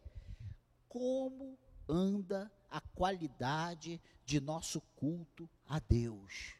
como 0.89 1.59
anda 1.87 2.51
a 2.67 2.81
qualidade 2.81 4.01
de 4.25 4.41
nosso 4.41 4.81
culto 4.95 5.47
a 5.67 5.77
Deus? 5.77 6.55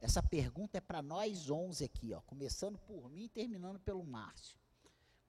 Essa 0.00 0.20
pergunta 0.20 0.78
é 0.78 0.80
para 0.80 1.00
nós 1.00 1.48
11 1.48 1.84
aqui, 1.84 2.12
ó, 2.12 2.20
começando 2.22 2.80
por 2.80 3.08
mim 3.08 3.26
e 3.26 3.28
terminando 3.28 3.78
pelo 3.78 4.04
Márcio. 4.04 4.58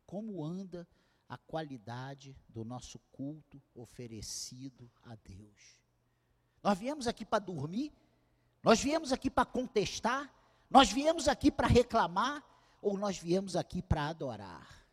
Como 0.08 0.44
anda 0.44 0.88
a 1.30 1.38
qualidade 1.38 2.36
do 2.50 2.66
nosso 2.66 2.98
culto 3.12 3.62
oferecido 3.76 4.90
a 5.04 5.14
Deus? 5.18 5.80
Nós 6.64 6.80
viemos 6.80 7.06
aqui 7.06 7.24
para 7.24 7.46
dormir? 7.46 7.94
Nós 8.64 8.82
viemos 8.82 9.14
aqui 9.14 9.30
para 9.30 9.46
contestar? 9.46 10.34
Nós 10.68 10.92
viemos 10.92 11.28
aqui 11.28 11.52
para 11.52 11.68
reclamar? 11.68 12.44
Ou 12.82 12.98
nós 12.98 13.20
viemos 13.20 13.56
aqui 13.56 13.84
para 13.84 14.08
adorar? 14.08 14.87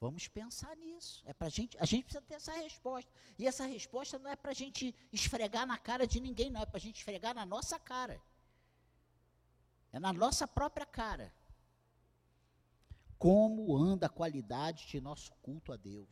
Vamos 0.00 0.26
pensar 0.28 0.74
nisso. 0.76 1.22
É 1.26 1.32
pra 1.34 1.50
gente, 1.50 1.76
a 1.78 1.84
gente 1.84 2.04
precisa 2.04 2.22
ter 2.22 2.34
essa 2.34 2.52
resposta. 2.52 3.12
E 3.38 3.46
essa 3.46 3.66
resposta 3.66 4.18
não 4.18 4.30
é 4.30 4.34
para 4.34 4.50
a 4.50 4.54
gente 4.54 4.94
esfregar 5.12 5.66
na 5.66 5.76
cara 5.76 6.06
de 6.06 6.18
ninguém, 6.18 6.50
não. 6.50 6.62
É 6.62 6.66
para 6.66 6.78
a 6.78 6.80
gente 6.80 6.96
esfregar 6.96 7.34
na 7.34 7.44
nossa 7.44 7.78
cara. 7.78 8.20
É 9.92 9.98
na 9.98 10.12
nossa 10.12 10.48
própria 10.48 10.86
cara. 10.86 11.32
Como 13.18 13.76
anda 13.76 14.06
a 14.06 14.08
qualidade 14.08 14.86
de 14.86 14.98
nosso 15.02 15.34
culto 15.42 15.70
a 15.70 15.76
Deus? 15.76 16.08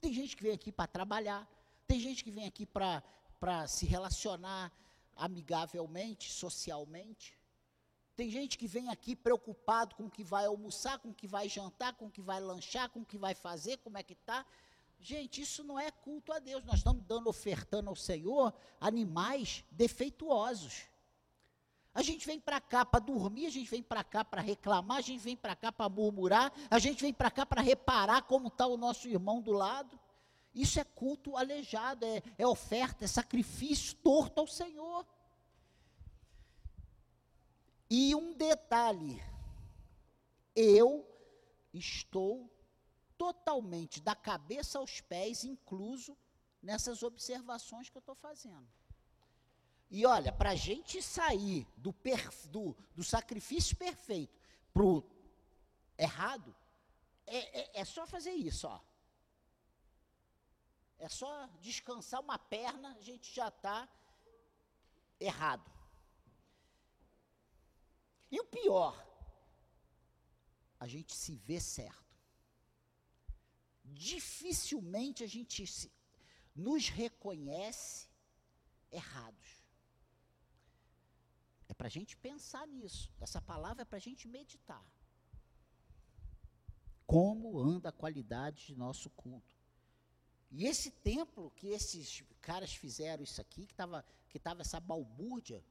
Tem 0.00 0.12
gente 0.12 0.36
que 0.36 0.42
vem 0.42 0.52
aqui 0.52 0.72
para 0.72 0.88
trabalhar. 0.88 1.48
Tem 1.86 2.00
gente 2.00 2.24
que 2.24 2.32
vem 2.32 2.46
aqui 2.46 2.66
para 2.66 3.68
se 3.68 3.86
relacionar 3.86 4.72
amigavelmente, 5.14 6.32
socialmente. 6.32 7.38
Tem 8.20 8.28
gente 8.28 8.58
que 8.58 8.66
vem 8.66 8.90
aqui 8.90 9.16
preocupado 9.16 9.94
com 9.94 10.04
o 10.04 10.10
que 10.10 10.22
vai 10.22 10.44
almoçar, 10.44 10.98
com 10.98 11.08
o 11.08 11.14
que 11.14 11.26
vai 11.26 11.48
jantar, 11.48 11.94
com 11.94 12.04
o 12.04 12.10
que 12.10 12.20
vai 12.20 12.38
lanchar, 12.38 12.90
com 12.90 13.00
o 13.00 13.04
que 13.06 13.16
vai 13.16 13.34
fazer, 13.34 13.78
como 13.78 13.96
é 13.96 14.02
que 14.02 14.12
está. 14.12 14.44
Gente, 15.00 15.40
isso 15.40 15.64
não 15.64 15.80
é 15.80 15.90
culto 15.90 16.30
a 16.30 16.38
Deus. 16.38 16.62
Nós 16.62 16.80
estamos 16.80 17.02
dando, 17.06 17.30
ofertando 17.30 17.88
ao 17.88 17.96
Senhor 17.96 18.52
animais 18.78 19.64
defeituosos. 19.70 20.82
A 21.94 22.02
gente 22.02 22.26
vem 22.26 22.38
para 22.38 22.60
cá 22.60 22.84
para 22.84 23.00
dormir, 23.00 23.46
a 23.46 23.50
gente 23.50 23.70
vem 23.70 23.82
para 23.82 24.04
cá 24.04 24.22
para 24.22 24.42
reclamar, 24.42 24.98
a 24.98 25.00
gente 25.00 25.20
vem 25.22 25.34
para 25.34 25.56
cá 25.56 25.72
para 25.72 25.88
murmurar, 25.88 26.52
a 26.70 26.78
gente 26.78 27.00
vem 27.00 27.14
para 27.14 27.30
cá 27.30 27.46
para 27.46 27.62
reparar 27.62 28.20
como 28.24 28.48
está 28.48 28.66
o 28.66 28.76
nosso 28.76 29.08
irmão 29.08 29.40
do 29.40 29.52
lado. 29.52 29.98
Isso 30.54 30.78
é 30.78 30.84
culto 30.84 31.38
aleijado, 31.38 32.04
é, 32.04 32.22
é 32.36 32.46
oferta, 32.46 33.02
é 33.02 33.08
sacrifício 33.08 33.94
torto 33.94 34.42
ao 34.42 34.46
Senhor. 34.46 35.06
E 37.90 38.14
um 38.14 38.32
detalhe, 38.32 39.20
eu 40.54 41.04
estou 41.74 42.48
totalmente 43.18 44.00
da 44.00 44.14
cabeça 44.14 44.78
aos 44.78 45.00
pés 45.00 45.42
incluso 45.42 46.16
nessas 46.62 47.02
observações 47.02 47.88
que 47.90 47.96
eu 47.96 48.00
estou 48.00 48.14
fazendo. 48.14 48.68
E 49.90 50.06
olha, 50.06 50.32
para 50.32 50.50
a 50.50 50.54
gente 50.54 51.02
sair 51.02 51.66
do, 51.76 51.92
do, 52.48 52.76
do, 52.94 53.02
sacrifício 53.02 53.76
perfeito 53.76 54.38
para 54.72 54.84
o 54.84 55.04
errado, 55.98 56.54
é, 57.26 57.60
é, 57.60 57.80
é 57.80 57.84
só 57.84 58.06
fazer 58.06 58.30
isso, 58.30 58.68
ó. 58.68 58.80
É 60.96 61.08
só 61.08 61.48
descansar 61.60 62.20
uma 62.20 62.38
perna, 62.38 62.94
a 62.96 63.00
gente 63.00 63.34
já 63.34 63.48
está 63.48 63.88
errado. 65.18 65.79
E 68.30 68.40
o 68.40 68.44
pior, 68.44 68.94
a 70.78 70.86
gente 70.86 71.14
se 71.14 71.34
vê 71.34 71.60
certo. 71.60 72.16
Dificilmente 73.84 75.24
a 75.24 75.26
gente 75.26 75.66
se, 75.66 75.90
nos 76.54 76.88
reconhece 76.88 78.08
errados. 78.90 79.60
É 81.68 81.74
para 81.74 81.86
a 81.86 81.90
gente 81.90 82.16
pensar 82.16 82.66
nisso. 82.66 83.12
Essa 83.20 83.40
palavra 83.40 83.82
é 83.82 83.84
para 83.84 83.98
a 83.98 84.06
gente 84.08 84.28
meditar. 84.28 84.84
Como 87.06 87.58
anda 87.58 87.88
a 87.88 87.92
qualidade 87.92 88.66
de 88.66 88.76
nosso 88.76 89.10
culto? 89.10 89.58
E 90.50 90.66
esse 90.66 90.90
templo 90.90 91.50
que 91.52 91.68
esses 91.68 92.24
caras 92.40 92.74
fizeram 92.74 93.22
isso 93.22 93.40
aqui, 93.40 93.66
que 93.66 93.72
estava 93.72 94.04
que 94.28 94.38
tava 94.38 94.62
essa 94.62 94.78
balbúrdia, 94.78 95.64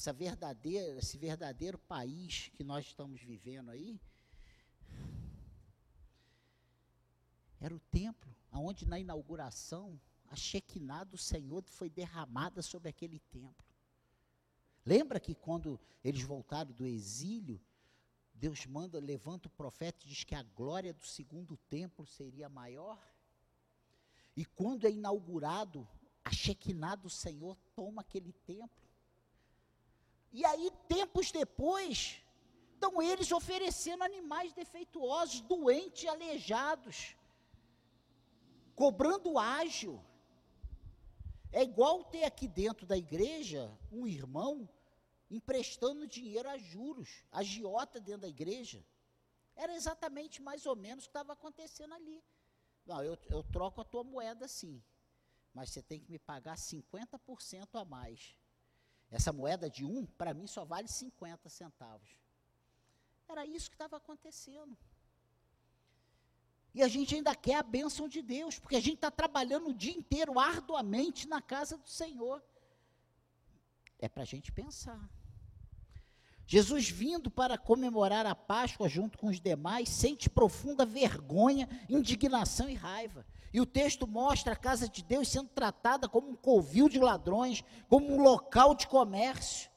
essa 0.00 0.14
verdadeira, 0.14 0.98
esse 0.98 1.18
verdadeiro 1.18 1.76
país 1.78 2.50
que 2.54 2.64
nós 2.64 2.86
estamos 2.86 3.20
vivendo 3.20 3.70
aí, 3.70 4.00
era 7.60 7.74
o 7.74 7.78
templo 7.78 8.34
onde 8.50 8.86
na 8.86 8.98
inauguração 8.98 10.00
a 10.26 10.34
Shekinah 10.34 11.04
do 11.04 11.18
Senhor 11.18 11.62
foi 11.64 11.90
derramada 11.90 12.62
sobre 12.62 12.88
aquele 12.88 13.18
templo. 13.18 13.66
Lembra 14.86 15.20
que 15.20 15.34
quando 15.34 15.78
eles 16.02 16.22
voltaram 16.22 16.72
do 16.72 16.86
exílio, 16.86 17.60
Deus 18.32 18.64
manda, 18.64 18.98
levanta 18.98 19.48
o 19.48 19.52
profeta 19.52 20.02
e 20.04 20.08
diz 20.08 20.24
que 20.24 20.34
a 20.34 20.42
glória 20.42 20.94
do 20.94 21.04
segundo 21.04 21.58
templo 21.68 22.06
seria 22.06 22.48
maior? 22.48 22.98
E 24.34 24.46
quando 24.46 24.86
é 24.86 24.90
inaugurado, 24.90 25.86
a 26.24 26.32
Shekinah 26.32 26.96
do 26.96 27.10
Senhor 27.10 27.58
toma 27.74 28.00
aquele 28.00 28.32
templo. 28.32 28.89
E 30.32 30.44
aí, 30.44 30.70
tempos 30.88 31.32
depois, 31.32 32.22
estão 32.74 33.02
eles 33.02 33.30
oferecendo 33.32 34.02
animais 34.02 34.52
defeituosos, 34.52 35.40
doentes, 35.42 36.08
aleijados, 36.08 37.16
cobrando 38.74 39.38
ágil. 39.38 40.02
É 41.52 41.62
igual 41.62 42.04
ter 42.04 42.24
aqui 42.24 42.46
dentro 42.46 42.86
da 42.86 42.96
igreja 42.96 43.76
um 43.90 44.06
irmão 44.06 44.68
emprestando 45.28 46.06
dinheiro 46.06 46.48
a 46.48 46.56
juros, 46.56 47.24
agiota 47.30 48.00
dentro 48.00 48.22
da 48.22 48.28
igreja. 48.28 48.84
Era 49.54 49.74
exatamente 49.74 50.40
mais 50.40 50.64
ou 50.64 50.74
menos 50.74 51.04
o 51.04 51.06
que 51.06 51.10
estava 51.10 51.32
acontecendo 51.32 51.92
ali. 51.94 52.22
Não, 52.86 53.02
eu, 53.02 53.18
eu 53.28 53.42
troco 53.42 53.80
a 53.80 53.84
tua 53.84 54.02
moeda 54.02 54.48
sim, 54.48 54.82
mas 55.52 55.70
você 55.70 55.82
tem 55.82 56.00
que 56.00 56.10
me 56.10 56.18
pagar 56.18 56.56
50% 56.56 57.68
a 57.74 57.84
mais. 57.84 58.34
Essa 59.10 59.32
moeda 59.32 59.68
de 59.68 59.84
um, 59.84 60.06
para 60.06 60.32
mim, 60.32 60.46
só 60.46 60.64
vale 60.64 60.86
50 60.86 61.48
centavos. 61.48 62.08
Era 63.28 63.44
isso 63.44 63.68
que 63.68 63.74
estava 63.74 63.96
acontecendo. 63.96 64.76
E 66.72 66.82
a 66.82 66.88
gente 66.88 67.14
ainda 67.14 67.34
quer 67.34 67.56
a 67.56 67.62
bênção 67.62 68.08
de 68.08 68.22
Deus, 68.22 68.58
porque 68.58 68.76
a 68.76 68.80
gente 68.80 68.94
está 68.94 69.10
trabalhando 69.10 69.70
o 69.70 69.74
dia 69.74 69.92
inteiro 69.92 70.38
arduamente 70.38 71.26
na 71.26 71.42
casa 71.42 71.76
do 71.76 71.88
Senhor. 71.88 72.42
É 73.98 74.08
para 74.08 74.22
a 74.22 74.26
gente 74.26 74.52
pensar. 74.52 75.10
Jesus, 76.46 76.88
vindo 76.88 77.30
para 77.30 77.58
comemorar 77.58 78.26
a 78.26 78.34
Páscoa 78.34 78.88
junto 78.88 79.18
com 79.18 79.28
os 79.28 79.40
demais, 79.40 79.88
sente 79.88 80.28
profunda 80.28 80.84
vergonha, 80.84 81.68
indignação 81.88 82.68
e 82.68 82.74
raiva. 82.74 83.24
E 83.52 83.60
o 83.60 83.66
texto 83.66 84.06
mostra 84.06 84.52
a 84.52 84.56
casa 84.56 84.88
de 84.88 85.02
Deus 85.02 85.28
sendo 85.28 85.48
tratada 85.48 86.08
como 86.08 86.30
um 86.30 86.36
covil 86.36 86.88
de 86.88 86.98
ladrões, 86.98 87.64
como 87.88 88.12
um 88.12 88.22
local 88.22 88.74
de 88.74 88.86
comércio. 88.86 89.70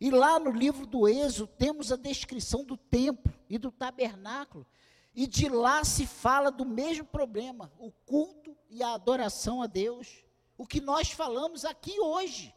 E 0.00 0.10
lá 0.10 0.38
no 0.38 0.50
livro 0.50 0.86
do 0.86 1.08
Êxodo 1.08 1.48
temos 1.58 1.90
a 1.90 1.96
descrição 1.96 2.64
do 2.64 2.76
templo 2.76 3.32
e 3.48 3.58
do 3.58 3.72
tabernáculo. 3.72 4.66
E 5.14 5.26
de 5.26 5.48
lá 5.48 5.82
se 5.82 6.06
fala 6.06 6.52
do 6.52 6.64
mesmo 6.64 7.06
problema, 7.06 7.72
o 7.78 7.90
culto 7.90 8.54
e 8.68 8.82
a 8.82 8.92
adoração 8.92 9.62
a 9.62 9.66
Deus. 9.66 10.22
O 10.56 10.66
que 10.66 10.80
nós 10.80 11.10
falamos 11.10 11.64
aqui 11.64 11.98
hoje. 11.98 12.54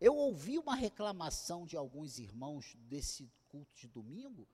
Eu 0.00 0.14
ouvi 0.14 0.58
uma 0.58 0.76
reclamação 0.76 1.66
de 1.66 1.76
alguns 1.76 2.20
irmãos 2.20 2.76
desse 2.88 3.28
culto 3.48 3.74
de 3.74 3.88
domingo, 3.88 4.46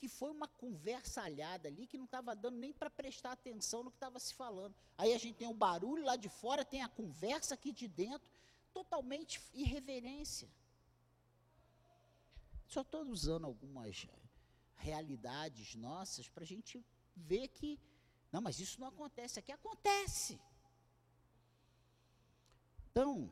que 0.00 0.08
foi 0.08 0.30
uma 0.30 0.48
conversa 0.48 1.22
alhada 1.22 1.68
ali 1.68 1.86
que 1.86 1.98
não 1.98 2.06
estava 2.06 2.34
dando 2.34 2.56
nem 2.56 2.72
para 2.72 2.88
prestar 2.88 3.32
atenção 3.32 3.82
no 3.84 3.90
que 3.90 3.98
estava 3.98 4.18
se 4.18 4.32
falando. 4.32 4.74
Aí 4.96 5.12
a 5.12 5.18
gente 5.18 5.36
tem 5.36 5.46
o 5.46 5.52
barulho 5.52 6.02
lá 6.04 6.16
de 6.16 6.30
fora, 6.30 6.64
tem 6.64 6.80
a 6.82 6.88
conversa 6.88 7.52
aqui 7.52 7.70
de 7.70 7.86
dentro, 7.86 8.26
totalmente 8.72 9.42
irreverência. 9.52 10.48
Só 12.66 12.80
estou 12.80 13.04
usando 13.04 13.44
algumas 13.44 14.08
realidades 14.74 15.74
nossas 15.74 16.30
para 16.30 16.44
a 16.44 16.46
gente 16.46 16.82
ver 17.14 17.48
que, 17.48 17.78
não, 18.32 18.40
mas 18.40 18.58
isso 18.58 18.80
não 18.80 18.88
acontece 18.88 19.38
aqui, 19.38 19.52
acontece. 19.52 20.40
Então, 22.90 23.30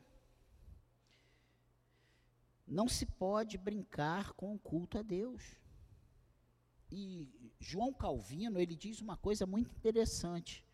não 2.66 2.86
se 2.86 3.06
pode 3.06 3.56
brincar 3.56 4.34
com 4.34 4.54
o 4.54 4.58
culto 4.58 4.98
a 4.98 5.02
Deus. 5.02 5.56
E 6.90 7.28
João 7.60 7.92
Calvino, 7.92 8.58
ele 8.58 8.74
diz 8.74 9.00
uma 9.00 9.16
coisa 9.16 9.46
muito 9.46 9.70
interessante. 9.76 10.64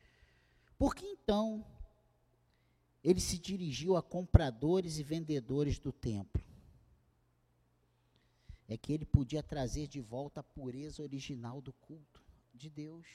Por 0.78 0.94
que 0.94 1.04
então 1.06 1.64
ele 3.02 3.20
se 3.20 3.38
dirigiu 3.38 3.96
a 3.96 4.02
compradores 4.02 4.98
e 4.98 5.02
vendedores 5.02 5.78
do 5.78 5.92
templo? 5.92 6.42
É 8.66 8.76
que 8.76 8.92
ele 8.92 9.04
podia 9.04 9.42
trazer 9.42 9.86
de 9.88 10.00
volta 10.00 10.40
a 10.40 10.44
pureza 10.44 11.02
original 11.02 11.60
do 11.60 11.72
culto 11.72 12.22
de 12.54 12.70
Deus. 12.70 13.06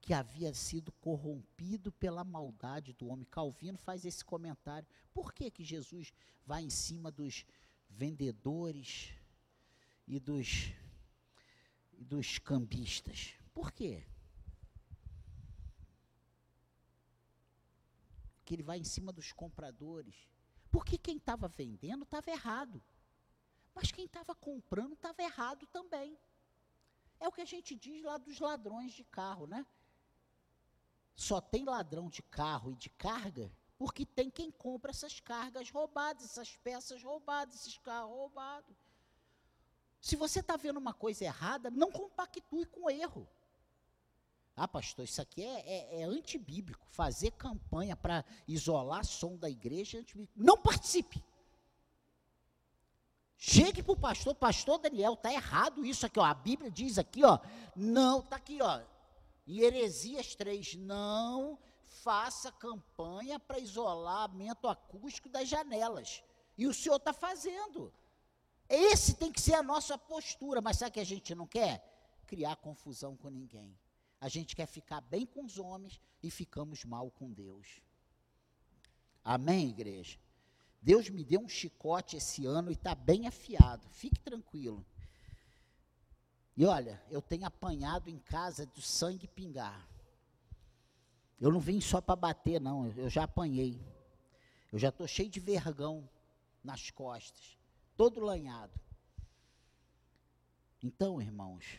que 0.00 0.14
havia 0.14 0.52
sido 0.54 0.90
corrompido 0.92 1.92
pela 1.92 2.24
maldade 2.24 2.92
do 2.94 3.08
homem. 3.08 3.26
Calvino 3.30 3.76
faz 3.76 4.04
esse 4.04 4.24
comentário. 4.24 4.88
Por 5.12 5.32
que, 5.32 5.50
que 5.50 5.62
Jesus 5.62 6.12
vai 6.44 6.62
em 6.62 6.70
cima 6.70 7.10
dos 7.10 7.44
vendedores 7.88 9.10
e 10.08 10.18
dos, 10.18 10.72
e 12.00 12.04
dos 12.04 12.38
cambistas? 12.38 13.34
Por 13.54 13.70
quê? 13.70 14.04
Que 18.44 18.54
ele 18.54 18.64
vai 18.64 18.78
em 18.78 18.84
cima 18.84 19.12
dos 19.12 19.30
compradores. 19.30 20.28
Porque 20.72 20.98
quem 20.98 21.18
estava 21.18 21.46
vendendo 21.46 22.02
estava 22.02 22.28
errado. 22.30 22.82
Mas 23.72 23.92
quem 23.92 24.06
estava 24.06 24.34
comprando 24.34 24.94
estava 24.94 25.22
errado 25.22 25.64
também. 25.68 26.18
É 27.20 27.28
o 27.28 27.32
que 27.32 27.42
a 27.42 27.44
gente 27.44 27.76
diz 27.76 28.02
lá 28.02 28.16
dos 28.16 28.40
ladrões 28.40 28.92
de 28.92 29.04
carro, 29.04 29.46
né? 29.46 29.64
Só 31.14 31.40
tem 31.40 31.64
ladrão 31.64 32.08
de 32.08 32.22
carro 32.22 32.72
e 32.72 32.76
de 32.76 32.90
carga 32.90 33.52
porque 33.80 34.04
tem 34.04 34.28
quem 34.28 34.50
compra 34.50 34.90
essas 34.90 35.20
cargas 35.20 35.70
roubadas, 35.70 36.26
essas 36.26 36.54
peças 36.58 37.02
roubadas, 37.02 37.54
esses 37.54 37.78
carros 37.78 38.10
roubados. 38.10 38.76
Se 40.00 40.16
você 40.16 40.40
está 40.40 40.56
vendo 40.56 40.78
uma 40.78 40.94
coisa 40.94 41.24
errada, 41.24 41.70
não 41.70 41.90
compactue 41.90 42.64
com 42.66 42.86
o 42.86 42.90
erro. 42.90 43.28
Ah, 44.56 44.68
pastor, 44.68 45.04
isso 45.04 45.20
aqui 45.20 45.42
é, 45.42 45.60
é, 45.60 46.00
é 46.00 46.04
antibíblico. 46.04 46.86
Fazer 46.90 47.30
campanha 47.32 47.96
para 47.96 48.24
isolar 48.48 49.04
som 49.04 49.36
da 49.36 49.48
igreja 49.48 49.98
é 49.98 50.00
antibíblico. 50.00 50.32
Não 50.36 50.56
participe. 50.56 51.22
Chegue 53.36 53.82
para 53.82 53.92
o 53.92 53.96
pastor, 53.96 54.34
pastor 54.34 54.78
Daniel, 54.78 55.14
está 55.14 55.32
errado 55.32 55.84
isso 55.84 56.04
aqui, 56.04 56.18
ó. 56.18 56.24
A 56.24 56.34
Bíblia 56.34 56.70
diz 56.70 56.98
aqui, 56.98 57.24
ó. 57.24 57.38
Não, 57.74 58.20
está 58.20 58.36
aqui, 58.36 58.58
ó. 58.60 58.82
Em 59.46 59.60
Heresias 59.60 60.34
3, 60.34 60.74
não 60.74 61.58
faça 62.02 62.52
campanha 62.52 63.38
para 63.38 63.58
isolamento 63.58 64.68
acústico 64.68 65.28
das 65.28 65.48
janelas. 65.48 66.22
E 66.56 66.66
o 66.66 66.74
senhor 66.74 66.96
está 66.96 67.12
fazendo. 67.12 67.92
Esse 68.70 69.14
tem 69.14 69.32
que 69.32 69.40
ser 69.40 69.54
a 69.54 69.64
nossa 69.64 69.98
postura, 69.98 70.60
mas 70.60 70.78
sabe 70.78 70.92
que 70.92 71.00
a 71.00 71.04
gente 71.04 71.34
não 71.34 71.44
quer? 71.44 71.84
Criar 72.24 72.54
confusão 72.54 73.16
com 73.16 73.28
ninguém. 73.28 73.76
A 74.20 74.28
gente 74.28 74.54
quer 74.54 74.66
ficar 74.66 75.00
bem 75.00 75.26
com 75.26 75.44
os 75.44 75.58
homens 75.58 76.00
e 76.22 76.30
ficamos 76.30 76.84
mal 76.84 77.10
com 77.10 77.32
Deus. 77.32 77.80
Amém, 79.24 79.70
igreja? 79.70 80.18
Deus 80.80 81.10
me 81.10 81.24
deu 81.24 81.40
um 81.40 81.48
chicote 81.48 82.16
esse 82.16 82.46
ano 82.46 82.70
e 82.70 82.74
está 82.74 82.94
bem 82.94 83.26
afiado. 83.26 83.88
Fique 83.90 84.20
tranquilo. 84.20 84.86
E 86.56 86.64
olha, 86.64 87.02
eu 87.10 87.20
tenho 87.20 87.46
apanhado 87.46 88.08
em 88.08 88.18
casa 88.18 88.66
do 88.66 88.80
sangue 88.80 89.26
pingar. 89.26 89.88
Eu 91.40 91.50
não 91.50 91.58
vim 91.58 91.80
só 91.80 92.00
para 92.00 92.14
bater, 92.14 92.60
não. 92.60 92.86
Eu 92.86 93.10
já 93.10 93.24
apanhei. 93.24 93.80
Eu 94.70 94.78
já 94.78 94.90
estou 94.90 95.08
cheio 95.08 95.28
de 95.28 95.40
vergão 95.40 96.08
nas 96.62 96.90
costas, 96.90 97.58
todo 98.00 98.18
lanhado. 98.18 98.80
Então, 100.82 101.20
irmãos, 101.20 101.78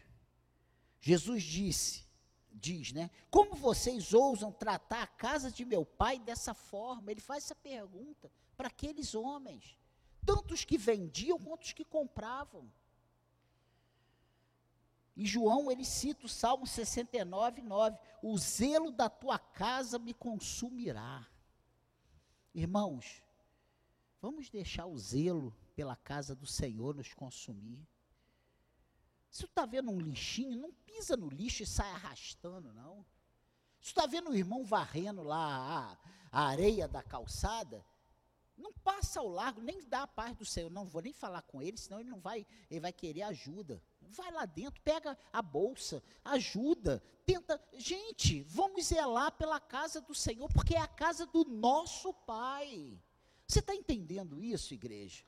Jesus 1.00 1.42
disse: 1.42 2.06
diz, 2.52 2.92
né? 2.94 3.10
Como 3.32 3.56
vocês 3.56 4.14
ousam 4.14 4.52
tratar 4.52 5.02
a 5.02 5.08
casa 5.08 5.52
de 5.52 5.66
meu 5.66 5.84
pai 5.84 6.20
dessa 6.20 6.54
forma? 6.54 7.10
Ele 7.10 7.20
faz 7.20 7.46
essa 7.46 7.56
pergunta 7.56 8.32
para 8.56 8.68
aqueles 8.68 9.16
homens, 9.16 9.76
tanto 10.24 10.54
os 10.54 10.64
que 10.64 10.78
vendiam 10.78 11.40
quanto 11.40 11.64
os 11.64 11.74
que 11.74 11.84
compravam. 11.84 12.72
E 15.18 15.26
João, 15.26 15.72
ele 15.72 15.84
cita 15.84 16.28
o 16.28 16.30
Salmo 16.30 16.68
69, 16.68 17.64
9: 17.64 17.98
O 18.22 18.38
zelo 18.38 18.92
da 18.92 19.10
tua 19.10 19.40
casa 19.40 19.98
me 19.98 20.14
consumirá. 20.14 21.28
Irmãos, 22.54 23.24
vamos 24.22 24.52
deixar 24.52 24.86
o 24.86 24.96
zelo 25.00 25.52
pela 25.82 25.96
casa 25.96 26.36
do 26.36 26.46
Senhor 26.46 26.94
nos 26.94 27.12
consumir. 27.12 27.90
Se 29.32 29.40
tu 29.40 29.50
está 29.50 29.66
vendo 29.66 29.90
um 29.90 30.00
lixinho, 30.00 30.56
não 30.60 30.72
pisa 30.72 31.18
no 31.18 31.28
lixo 31.28 31.64
e 31.64 31.66
sai 31.66 31.90
arrastando, 31.90 32.72
não. 32.72 33.04
Se 33.82 33.92
tu 33.92 33.98
está 33.98 34.06
vendo 34.06 34.30
o 34.30 34.36
irmão 34.36 34.64
varrendo 34.64 35.24
lá 35.24 35.98
a, 36.32 36.40
a, 36.40 36.46
areia 36.50 36.88
da 36.88 37.02
calçada, 37.02 37.84
não 38.56 38.72
passa 38.72 39.22
ao 39.22 39.28
largo, 39.28 39.60
nem 39.60 39.84
dá 39.90 40.04
a 40.04 40.08
paz 40.08 40.38
do 40.38 40.46
Senhor. 40.46 40.70
Não 40.70 40.86
vou 40.86 41.02
nem 41.02 41.14
falar 41.14 41.42
com 41.42 41.64
ele, 41.64 41.78
senão 41.78 42.00
ele 42.00 42.12
não 42.12 42.20
vai, 42.20 42.46
ele 42.70 42.80
vai 42.80 42.94
querer 42.94 43.24
ajuda. 43.24 43.82
Vai 44.02 44.32
lá 44.32 44.46
dentro, 44.46 44.80
pega 44.84 45.18
a 45.34 45.42
bolsa, 45.42 46.04
ajuda, 46.24 47.02
tenta. 47.26 47.60
Gente, 47.74 48.44
vamos 48.44 48.86
zelar 48.86 49.32
pela 49.32 49.60
casa 49.60 50.00
do 50.00 50.14
Senhor, 50.14 50.48
porque 50.54 50.76
é 50.76 50.80
a 50.80 50.88
casa 50.88 51.26
do 51.26 51.44
nosso 51.44 52.14
Pai. 52.14 53.02
Você 53.48 53.58
está 53.58 53.74
entendendo 53.74 54.40
isso, 54.40 54.76
igreja? 54.76 55.26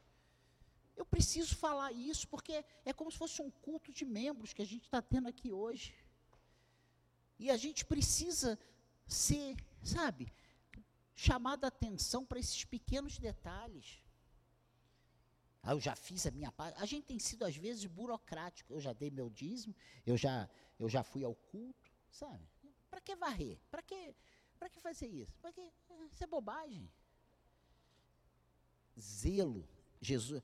Eu 0.95 1.05
preciso 1.05 1.55
falar 1.55 1.91
isso 1.91 2.27
porque 2.27 2.63
é 2.85 2.93
como 2.93 3.11
se 3.11 3.17
fosse 3.17 3.41
um 3.41 3.49
culto 3.49 3.91
de 3.91 4.05
membros 4.05 4.53
que 4.53 4.61
a 4.61 4.65
gente 4.65 4.83
está 4.83 5.01
tendo 5.01 5.27
aqui 5.27 5.51
hoje. 5.51 5.95
E 7.39 7.49
a 7.49 7.57
gente 7.57 7.83
precisa 7.83 8.59
ser, 9.07 9.55
sabe, 9.83 10.31
chamado 11.15 11.65
a 11.65 11.67
atenção 11.67 12.25
para 12.25 12.39
esses 12.39 12.63
pequenos 12.63 13.17
detalhes. 13.17 14.03
Ah, 15.63 15.71
eu 15.71 15.79
já 15.79 15.95
fiz 15.95 16.25
a 16.27 16.31
minha 16.31 16.51
parte. 16.51 16.81
A 16.81 16.85
gente 16.85 17.05
tem 17.05 17.17
sido, 17.17 17.45
às 17.45 17.55
vezes, 17.55 17.85
burocrático. 17.85 18.73
Eu 18.73 18.81
já 18.81 18.93
dei 18.93 19.09
meu 19.09 19.29
dízimo, 19.29 19.75
eu 20.05 20.17
já, 20.17 20.49
eu 20.77 20.89
já 20.89 21.03
fui 21.03 21.23
ao 21.23 21.33
culto, 21.33 21.91
sabe? 22.11 22.47
Para 22.89 23.01
que 23.01 23.15
varrer? 23.15 23.57
Para 23.71 23.81
que, 23.81 24.13
que 24.69 24.79
fazer 24.79 25.07
isso? 25.07 25.37
Para 25.39 25.51
que? 25.51 25.61
Isso 26.11 26.23
é 26.23 26.27
bobagem. 26.27 26.91
Zelo. 28.99 29.67
Jesus, 30.01 30.43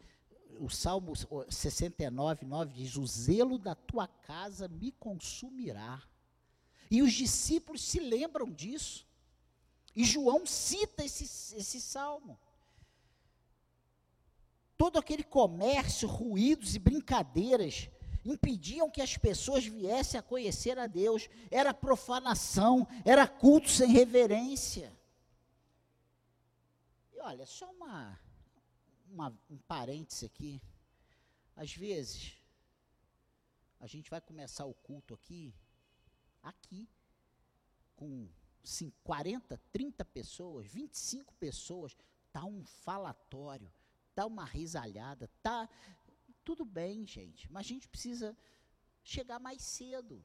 o 0.57 0.69
Salmo 0.69 1.13
69, 1.49 2.45
9 2.45 2.73
diz: 2.73 2.95
O 2.95 3.05
zelo 3.05 3.57
da 3.57 3.75
tua 3.75 4.07
casa 4.07 4.67
me 4.67 4.91
consumirá. 4.93 6.01
E 6.89 7.01
os 7.01 7.13
discípulos 7.13 7.81
se 7.81 7.99
lembram 7.99 8.49
disso. 8.49 9.07
E 9.95 10.03
João 10.03 10.45
cita 10.45 11.03
esse, 11.03 11.23
esse 11.55 11.79
salmo. 11.79 12.39
Todo 14.77 14.97
aquele 14.97 15.23
comércio, 15.23 16.07
ruídos 16.07 16.73
e 16.73 16.79
brincadeiras 16.79 17.89
impediam 18.25 18.89
que 18.89 19.01
as 19.01 19.17
pessoas 19.17 19.65
viessem 19.65 20.19
a 20.19 20.23
conhecer 20.23 20.79
a 20.79 20.87
Deus. 20.87 21.29
Era 21.51 21.73
profanação, 21.73 22.87
era 23.05 23.27
culto 23.27 23.69
sem 23.69 23.91
reverência. 23.91 24.97
E 27.13 27.19
olha, 27.19 27.45
só 27.45 27.69
uma 27.71 28.17
uma, 29.11 29.35
um 29.49 29.57
parêntese 29.57 30.25
aqui. 30.25 30.61
Às 31.55 31.73
vezes, 31.73 32.37
a 33.79 33.87
gente 33.87 34.09
vai 34.09 34.21
começar 34.21 34.65
o 34.65 34.73
culto 34.73 35.13
aqui, 35.13 35.53
aqui, 36.41 36.87
com 37.95 38.27
5, 38.63 38.95
40, 39.03 39.57
30 39.71 40.05
pessoas, 40.05 40.67
25 40.67 41.33
pessoas, 41.35 41.95
tá 42.31 42.45
um 42.45 42.63
falatório, 42.63 43.71
tá 44.13 44.25
uma 44.25 44.45
risalhada, 44.45 45.29
tá 45.41 45.67
tudo 46.43 46.65
bem, 46.65 47.05
gente, 47.05 47.51
mas 47.51 47.65
a 47.65 47.69
gente 47.69 47.87
precisa 47.87 48.37
chegar 49.03 49.39
mais 49.39 49.61
cedo. 49.61 50.23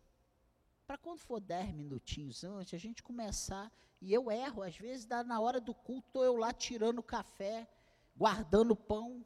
Para 0.86 0.98
quando 0.98 1.18
for 1.18 1.40
10 1.40 1.72
minutinhos 1.72 2.44
antes, 2.44 2.74
a 2.74 2.78
gente 2.78 3.02
começar, 3.02 3.72
e 4.00 4.12
eu 4.12 4.30
erro, 4.30 4.62
às 4.62 4.76
vezes 4.76 5.06
dá 5.06 5.24
na 5.24 5.40
hora 5.40 5.60
do 5.60 5.74
culto, 5.74 6.22
eu 6.22 6.36
lá 6.36 6.52
tirando 6.52 7.02
café, 7.02 7.68
guardando 8.16 8.76
pão. 8.76 9.24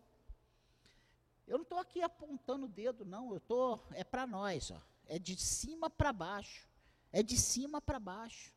Eu 1.47 1.59
não 1.59 1.63
estou 1.63 1.79
aqui 1.79 2.03
apontando 2.03 2.67
o 2.67 2.69
dedo, 2.69 3.05
não. 3.05 3.33
Eu 3.33 3.41
tô 3.41 3.79
é 3.93 4.05
para 4.05 4.27
nós, 4.27 4.71
ó. 4.71 4.81
É 5.07 5.19
de 5.19 5.37
cima 5.37 5.89
para 5.89 6.13
baixo. 6.13 6.69
É 7.13 7.23
de 7.23 7.37
cima 7.37 7.81
para 7.81 7.99
baixo. 7.99 8.53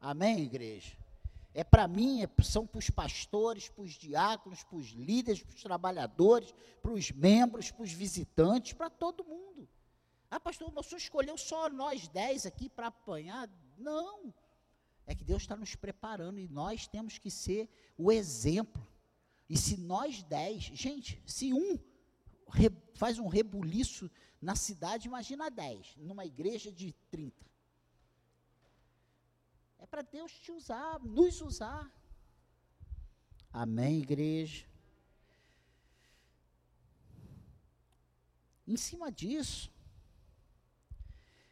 Amém, 0.00 0.40
igreja? 0.40 0.96
É 1.54 1.64
para 1.64 1.88
mim, 1.88 2.22
é, 2.22 2.42
são 2.42 2.66
para 2.66 2.78
os 2.78 2.90
pastores, 2.90 3.68
para 3.68 3.82
os 3.82 3.92
diáconos, 3.92 4.62
para 4.62 4.76
os 4.76 4.88
líderes, 4.88 5.42
para 5.42 5.54
os 5.54 5.62
trabalhadores, 5.62 6.54
para 6.82 6.92
os 6.92 7.10
membros, 7.10 7.70
para 7.70 7.82
os 7.82 7.92
visitantes, 7.92 8.74
para 8.74 8.90
todo 8.90 9.24
mundo. 9.24 9.66
Ah, 10.30 10.38
pastor, 10.38 10.70
o 10.74 10.82
senhor 10.82 10.98
escolheu 10.98 11.38
só 11.38 11.70
nós 11.70 12.08
dez 12.08 12.44
aqui 12.44 12.68
para 12.68 12.88
apanhar? 12.88 13.48
Não. 13.78 14.34
É 15.06 15.14
que 15.14 15.24
Deus 15.24 15.42
está 15.42 15.56
nos 15.56 15.74
preparando 15.74 16.38
e 16.38 16.48
nós 16.48 16.86
temos 16.88 17.16
que 17.16 17.30
ser 17.30 17.70
o 17.96 18.10
exemplo. 18.10 18.86
E 19.48 19.56
se 19.56 19.76
nós 19.76 20.22
dez, 20.22 20.64
gente, 20.64 21.22
se 21.24 21.52
um 21.52 21.78
re, 22.48 22.70
faz 22.94 23.18
um 23.18 23.28
rebuliço 23.28 24.10
na 24.40 24.56
cidade, 24.56 25.06
imagina 25.06 25.50
dez, 25.50 25.94
numa 25.96 26.24
igreja 26.24 26.72
de 26.72 26.92
30. 27.10 27.46
É 29.78 29.86
para 29.86 30.02
Deus 30.02 30.32
te 30.32 30.50
usar, 30.50 30.98
nos 31.00 31.40
usar. 31.40 31.90
Amém, 33.52 34.00
igreja? 34.00 34.66
Em 38.66 38.76
cima 38.76 39.12
disso, 39.12 39.72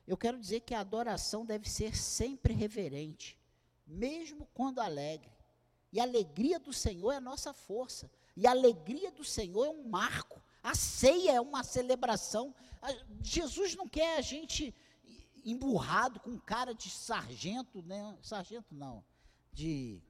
eu 0.07 0.17
quero 0.17 0.39
dizer 0.39 0.61
que 0.61 0.75
a 0.75 0.81
adoração 0.81 1.47
deve 1.47 1.69
ser 1.69 1.97
sempre 1.97 2.53
reverente, 2.53 3.39
mesmo 3.87 4.47
quando 4.53 4.81
alegre. 4.81 5.34
E 5.95 6.01
a 6.01 6.03
alegria 6.03 6.59
do 6.59 6.73
Senhor 6.73 7.13
é 7.13 7.17
a 7.19 7.21
nossa 7.21 7.53
força. 7.55 8.11
E 8.37 8.49
a 8.49 8.51
alegria 8.51 9.13
do 9.13 9.23
Senhor 9.23 9.65
é 9.65 9.71
um 9.71 9.85
marco. 9.89 10.43
A 10.61 10.75
ceia 10.75 11.35
é 11.35 11.41
uma 11.41 11.63
celebração. 11.63 12.53
Jesus 13.23 13.77
não 13.77 13.89
quer 13.89 14.19
a 14.19 14.21
gente 14.21 14.75
emburrado 15.45 16.19
com 16.19 16.37
cara 16.37 16.75
de 16.75 16.91
sargento, 16.91 17.81
né? 17.83 18.19
Sargento 18.21 18.75
não, 18.75 19.05
de 19.53 20.03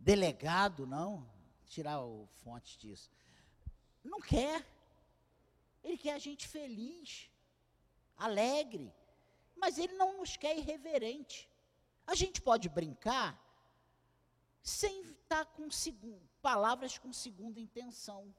delegado, 0.00 0.86
não. 0.86 1.28
Tirar 1.66 2.00
o 2.00 2.26
fonte 2.42 2.78
disso. 2.78 3.10
Não 4.02 4.22
quer. 4.22 4.66
Ele 5.82 5.98
quer 5.98 6.14
a 6.14 6.18
gente 6.18 6.48
feliz, 6.48 7.28
alegre. 8.16 8.90
Mas 9.54 9.76
ele 9.76 9.92
não 9.92 10.16
nos 10.16 10.34
quer 10.34 10.56
irreverente. 10.56 11.46
A 12.06 12.14
gente 12.14 12.40
pode 12.40 12.70
brincar 12.70 13.43
sem 14.64 15.02
estar 15.02 15.44
com 15.44 15.68
palavras 16.40 16.96
com 16.96 17.12
segunda 17.12 17.60
intenção. 17.60 18.34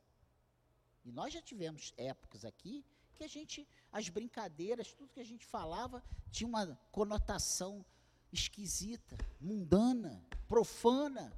E 1.06 1.12
nós 1.12 1.32
já 1.32 1.42
tivemos 1.42 1.94
épocas 1.96 2.44
aqui 2.44 2.84
que 3.14 3.24
a 3.24 3.28
gente, 3.28 3.66
as 3.92 4.10
brincadeiras, 4.10 4.92
tudo 4.92 5.14
que 5.14 5.20
a 5.20 5.26
gente 5.26 5.46
falava 5.46 6.04
tinha 6.32 6.48
uma 6.48 6.78
conotação 6.92 7.86
esquisita, 8.34 9.16
mundana, 9.40 10.26
profana. 10.48 11.32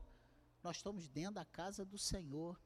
Nós 0.64 0.78
estamos 0.78 1.10
dentro 1.10 1.36
da 1.36 1.46
casa 1.46 1.84
do 1.84 1.98
Senhor. 1.98 2.60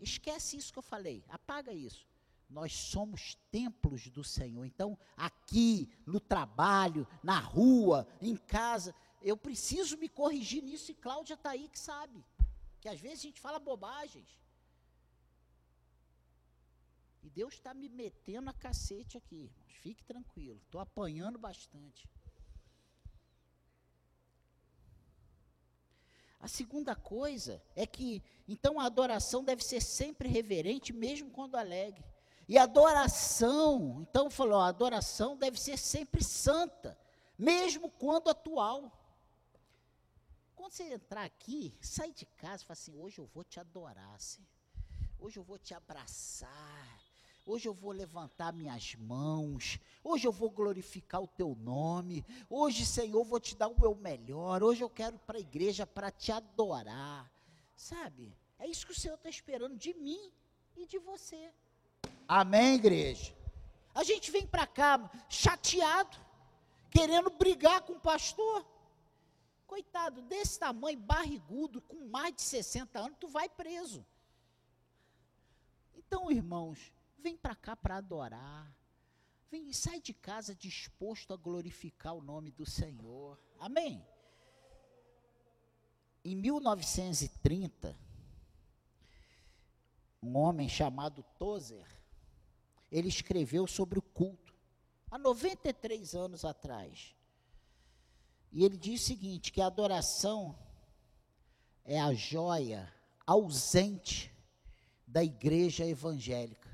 Esquece 0.00 0.56
isso 0.56 0.72
que 0.72 0.78
eu 0.78 0.82
falei, 0.82 1.24
apaga 1.28 1.72
isso. 1.72 2.06
Nós 2.48 2.72
somos 2.72 3.36
templos 3.48 4.08
do 4.08 4.24
Senhor. 4.24 4.64
Então, 4.64 4.98
aqui, 5.16 5.88
no 6.04 6.18
trabalho, 6.18 7.06
na 7.22 7.38
rua, 7.38 8.08
em 8.20 8.36
casa, 8.36 8.92
eu 9.20 9.36
preciso 9.36 9.96
me 9.98 10.08
corrigir 10.08 10.62
nisso 10.62 10.90
e 10.90 10.94
Cláudia 10.94 11.34
está 11.34 11.50
aí 11.50 11.68
que 11.68 11.78
sabe. 11.78 12.24
Que 12.80 12.88
às 12.88 13.00
vezes 13.00 13.20
a 13.20 13.22
gente 13.22 13.40
fala 13.40 13.58
bobagens. 13.58 14.28
E 17.22 17.28
Deus 17.28 17.54
está 17.54 17.74
me 17.74 17.88
metendo 17.88 18.48
a 18.48 18.52
cacete 18.52 19.18
aqui, 19.18 19.36
irmãos. 19.36 19.72
Fique 19.82 20.02
tranquilo. 20.04 20.60
Estou 20.64 20.80
apanhando 20.80 21.38
bastante. 21.38 22.08
A 26.40 26.48
segunda 26.48 26.96
coisa 26.96 27.62
é 27.76 27.86
que, 27.86 28.22
então, 28.48 28.80
a 28.80 28.86
adoração 28.86 29.44
deve 29.44 29.62
ser 29.62 29.82
sempre 29.82 30.26
reverente, 30.26 30.90
mesmo 30.90 31.30
quando 31.30 31.56
alegre. 31.56 32.02
E 32.48 32.56
a 32.56 32.62
adoração, 32.62 33.98
então 34.00 34.30
falou, 34.30 34.58
a 34.58 34.68
adoração 34.68 35.36
deve 35.36 35.60
ser 35.60 35.76
sempre 35.76 36.24
santa, 36.24 36.98
mesmo 37.38 37.90
quando 37.90 38.30
atual. 38.30 38.90
Quando 40.60 40.72
você 40.72 40.92
entrar 40.92 41.24
aqui, 41.24 41.74
sai 41.80 42.12
de 42.12 42.26
casa 42.26 42.62
e 42.62 42.66
fala 42.66 42.72
assim: 42.74 42.94
hoje 42.94 43.18
eu 43.18 43.24
vou 43.24 43.42
te 43.42 43.58
adorar, 43.58 44.20
Senhor. 44.20 44.46
Hoje 45.18 45.38
eu 45.38 45.42
vou 45.42 45.58
te 45.58 45.72
abraçar. 45.72 47.00
Hoje 47.46 47.66
eu 47.66 47.72
vou 47.72 47.92
levantar 47.92 48.52
minhas 48.52 48.94
mãos. 48.96 49.80
Hoje 50.04 50.26
eu 50.28 50.32
vou 50.32 50.50
glorificar 50.50 51.22
o 51.22 51.26
teu 51.26 51.54
nome. 51.54 52.22
Hoje, 52.50 52.84
Senhor, 52.84 53.20
eu 53.20 53.24
vou 53.24 53.40
te 53.40 53.56
dar 53.56 53.68
o 53.68 53.80
meu 53.80 53.94
melhor. 53.94 54.62
Hoje 54.62 54.84
eu 54.84 54.90
quero 54.90 55.16
ir 55.16 55.20
para 55.20 55.38
a 55.38 55.40
igreja 55.40 55.86
para 55.86 56.10
te 56.10 56.30
adorar. 56.30 57.32
Sabe? 57.74 58.36
É 58.58 58.66
isso 58.66 58.84
que 58.84 58.92
o 58.92 59.00
Senhor 59.00 59.14
está 59.14 59.30
esperando 59.30 59.78
de 59.78 59.94
mim 59.94 60.30
e 60.76 60.84
de 60.86 60.98
você. 60.98 61.54
Amém, 62.28 62.74
igreja? 62.74 63.34
A 63.94 64.04
gente 64.04 64.30
vem 64.30 64.46
para 64.46 64.66
cá 64.66 65.10
chateado, 65.26 66.18
querendo 66.90 67.30
brigar 67.30 67.80
com 67.80 67.94
o 67.94 68.00
pastor. 68.00 68.66
Coitado, 69.70 70.22
desse 70.22 70.58
tamanho, 70.58 70.98
barrigudo, 70.98 71.80
com 71.80 72.08
mais 72.08 72.34
de 72.34 72.42
60 72.42 72.98
anos, 72.98 73.18
tu 73.20 73.28
vai 73.28 73.48
preso. 73.48 74.04
Então, 75.94 76.30
irmãos, 76.30 76.92
Vem 77.22 77.36
para 77.36 77.54
cá 77.54 77.76
para 77.76 77.96
adorar. 77.96 78.74
Vem, 79.50 79.72
sai 79.72 80.00
de 80.00 80.14
casa 80.14 80.54
disposto 80.54 81.34
a 81.34 81.36
glorificar 81.36 82.14
o 82.14 82.22
nome 82.22 82.50
do 82.50 82.64
Senhor. 82.64 83.38
Amém. 83.58 84.02
Em 86.24 86.34
1930, 86.34 87.98
um 90.22 90.36
homem 90.36 90.68
chamado 90.68 91.22
Tozer, 91.38 91.86
ele 92.90 93.08
escreveu 93.08 93.66
sobre 93.66 93.98
o 93.98 94.02
culto, 94.02 94.54
há 95.10 95.18
93 95.18 96.14
anos 96.14 96.44
atrás. 96.44 97.14
E 98.52 98.64
ele 98.64 98.76
diz 98.76 99.02
o 99.02 99.04
seguinte: 99.04 99.52
que 99.52 99.60
a 99.60 99.66
adoração 99.66 100.58
é 101.84 102.00
a 102.00 102.12
joia 102.12 102.92
ausente 103.26 104.34
da 105.06 105.22
igreja 105.22 105.84
evangélica 105.86 106.70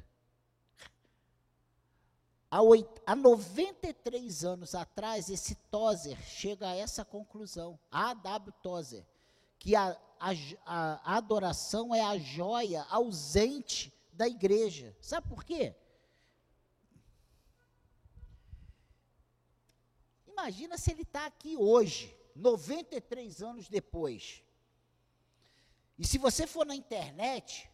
há, 2.56 2.62
oito, 2.62 3.02
há 3.06 3.14
93 3.14 4.44
anos 4.44 4.74
atrás, 4.74 5.28
esse 5.28 5.54
Tozer 5.70 6.18
chega 6.22 6.68
a 6.68 6.74
essa 6.74 7.04
conclusão, 7.04 7.78
A.W. 7.90 8.52
Tozer, 8.62 9.06
que 9.58 9.76
a, 9.76 9.96
a, 10.18 10.32
a 10.64 11.16
adoração 11.16 11.94
é 11.94 12.00
a 12.00 12.16
joia 12.16 12.82
ausente 12.88 13.92
da 14.12 14.26
igreja. 14.26 14.96
Sabe 15.00 15.28
por 15.28 15.44
quê? 15.44 15.74
Imagina 20.36 20.76
se 20.76 20.90
ele 20.90 21.02
está 21.02 21.26
aqui 21.26 21.56
hoje, 21.56 22.14
93 22.34 23.42
anos 23.42 23.68
depois. 23.68 24.42
E 25.98 26.06
se 26.06 26.18
você 26.18 26.46
for 26.46 26.66
na 26.66 26.74
internet, 26.74 27.70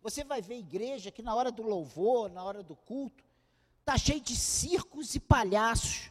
você 0.00 0.24
vai 0.24 0.40
ver 0.40 0.58
igreja 0.58 1.10
que 1.10 1.22
na 1.22 1.34
hora 1.34 1.52
do 1.52 1.62
louvor, 1.62 2.30
na 2.30 2.42
hora 2.42 2.62
do 2.62 2.74
culto, 2.74 3.22
Está 3.82 3.98
cheio 3.98 4.20
de 4.20 4.36
circos 4.36 5.16
e 5.16 5.20
palhaços, 5.20 6.08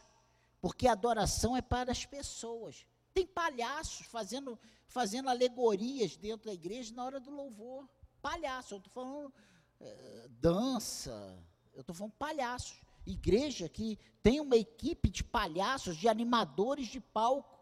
porque 0.60 0.86
a 0.86 0.92
adoração 0.92 1.56
é 1.56 1.62
para 1.62 1.90
as 1.90 2.04
pessoas. 2.04 2.86
Tem 3.14 3.26
palhaços 3.26 4.06
fazendo, 4.06 4.58
fazendo 4.86 5.30
alegorias 5.30 6.14
dentro 6.14 6.46
da 6.46 6.52
igreja 6.52 6.94
na 6.94 7.02
hora 7.02 7.18
do 7.18 7.30
louvor. 7.30 7.88
Palhaço, 8.20 8.74
eu 8.74 8.78
estou 8.78 8.92
falando 8.92 9.32
é, 9.80 10.28
dança, 10.28 11.42
eu 11.72 11.80
estou 11.80 11.96
falando 11.96 12.12
palhaços. 12.12 12.78
Igreja 13.04 13.68
que 13.68 13.98
tem 14.22 14.40
uma 14.40 14.56
equipe 14.56 15.08
de 15.08 15.24
palhaços, 15.24 15.96
de 15.96 16.08
animadores 16.08 16.86
de 16.88 17.00
palco. 17.00 17.58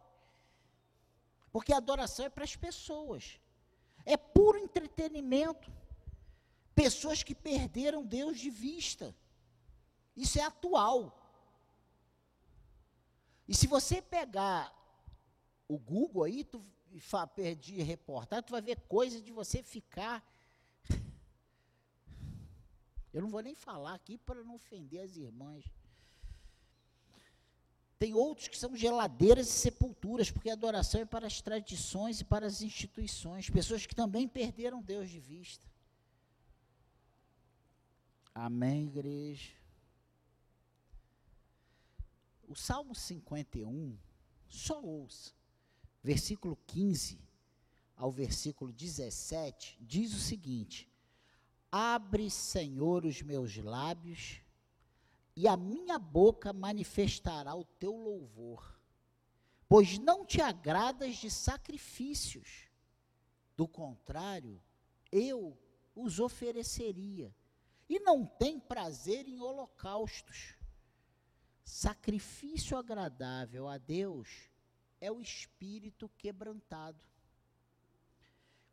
Porque 1.53 1.73
a 1.73 1.79
adoração 1.79 2.27
é 2.27 2.29
para 2.29 2.45
as 2.45 2.55
pessoas. 2.55 3.41
É 4.05 4.17
puro 4.17 4.59
entretenimento. 4.59 5.73
Pessoas 6.75 7.23
que 7.23 7.35
perderam 7.35 8.05
Deus 8.05 8.39
de 8.39 8.51
vista. 8.51 9.15
Isso 10.17 10.39
é 10.39 10.43
atual. 10.43 11.17
E 13.49 13.55
se 13.55 13.67
você 13.67 14.01
pegar 14.01 14.73
o 15.67 15.79
Google 15.79 16.25
aí, 16.25 16.45
tu 16.45 16.65
perdi 17.35 17.83
reportagem, 17.83 18.45
tu 18.45 18.53
vai 18.53 18.63
ver 18.63 18.81
coisa 18.89 19.21
de 19.21 19.33
você 19.33 19.63
ficar. 19.63 20.25
Eu 23.13 23.23
não 23.23 23.29
vou 23.29 23.43
nem 23.43 23.55
falar 23.55 23.95
aqui 23.95 24.17
para 24.19 24.43
não 24.45 24.55
ofender 24.55 25.03
as 25.03 25.17
irmãs. 25.17 25.65
Tem 27.99 28.15
outros 28.15 28.49
que 28.49 28.57
são 28.57 28.75
geladeiras 28.75 29.49
e 29.49 29.53
sepulturas, 29.53 30.31
porque 30.31 30.49
a 30.49 30.55
adoração 30.55 31.03
é 31.03 31.05
para 31.05 31.27
as 31.27 31.41
tradições 31.41 32.21
e 32.21 32.25
para 32.25 32.47
as 32.47 32.63
instituições. 32.63 33.51
Pessoas 33.51 33.85
que 33.85 33.95
também 33.95 34.27
perderam 34.27 34.81
Deus 34.81 35.11
de 35.11 35.21
vista. 35.21 35.67
Amém, 38.35 38.87
igreja. 38.87 39.51
O 42.49 42.55
Salmo 42.55 42.95
51, 42.95 43.97
só 44.49 44.83
ouça, 44.83 45.33
versículo 46.03 46.57
15 46.67 47.21
ao 47.97 48.11
versículo 48.11 48.73
17, 48.73 49.79
diz 49.81 50.15
o 50.15 50.19
seguinte: 50.19 50.90
Abre, 51.71 52.31
Senhor, 52.31 53.05
os 53.05 53.23
meus 53.23 53.57
lábios, 53.57 54.41
e 55.37 55.47
a 55.47 55.57
minha 55.57 55.99
boca 55.99 56.53
manifestará 56.53 57.55
o 57.55 57.65
teu 57.65 57.97
louvor, 57.97 58.79
pois 59.69 59.99
não 59.99 60.27
te 60.27 60.41
agradas 60.41 61.17
de 61.17 61.31
sacrifícios, 61.31 62.69
do 63.57 63.69
contrário, 63.69 64.61
eu 65.13 65.57
os 65.95 66.19
ofereceria, 66.19 67.35
e 67.89 67.99
não 68.01 68.25
tem 68.25 68.59
prazer 68.59 69.29
em 69.29 69.41
holocaustos. 69.41 70.57
Sacrifício 71.65 72.77
agradável 72.77 73.69
a 73.69 73.79
Deus 73.79 74.51
é 75.01 75.11
o 75.11 75.21
espírito 75.21 76.09
quebrantado. 76.19 77.05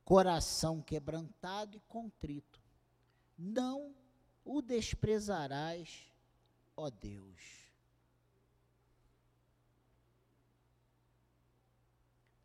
Coração 0.04 0.82
quebrantado 0.82 1.78
e 1.78 1.82
contrito. 1.82 2.57
Não 3.38 3.95
o 4.43 4.62
desprezarás, 4.62 6.12
ó 6.76 6.89
Deus. 6.89 7.67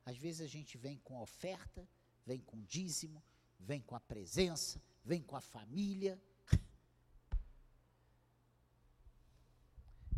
Às 0.05 0.19
vezes 0.19 0.41
a 0.41 0.47
gente 0.47 0.77
vem 0.77 0.99
com 0.99 1.21
oferta, 1.21 1.89
vem 2.27 2.41
com 2.41 2.61
dízimo, 2.63 3.23
vem 3.59 3.81
com 3.81 3.95
a 3.95 4.01
presença, 4.01 4.83
vem 5.05 5.23
com 5.23 5.37
a 5.37 5.41
família. 5.41 6.21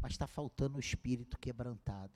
Mas 0.01 0.13
está 0.13 0.27
faltando 0.27 0.79
o 0.79 0.81
espírito 0.81 1.39
quebrantado. 1.39 2.13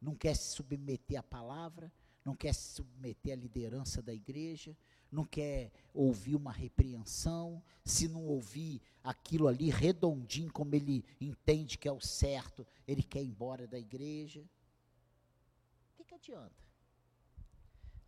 Não 0.00 0.14
quer 0.14 0.36
se 0.36 0.54
submeter 0.54 1.18
à 1.18 1.22
palavra, 1.22 1.90
não 2.24 2.34
quer 2.34 2.52
se 2.54 2.74
submeter 2.74 3.32
à 3.32 3.36
liderança 3.36 4.02
da 4.02 4.12
igreja, 4.12 4.76
não 5.14 5.24
quer 5.24 5.70
ouvir 5.94 6.34
uma 6.34 6.52
repreensão, 6.52 7.62
se 7.84 8.08
não 8.08 8.26
ouvir 8.26 8.82
aquilo 9.02 9.46
ali 9.46 9.70
redondinho, 9.70 10.52
como 10.52 10.74
ele 10.74 11.04
entende 11.20 11.78
que 11.78 11.88
é 11.88 11.92
o 11.92 12.00
certo, 12.00 12.66
ele 12.86 13.02
quer 13.02 13.22
ir 13.22 13.28
embora 13.28 13.66
da 13.66 13.78
igreja. 13.78 14.40
O 14.40 15.96
que, 15.96 16.04
que 16.04 16.14
adianta? 16.14 16.64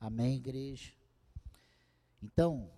Amém, 0.01 0.37
igreja? 0.37 0.93
Então, 2.23 2.71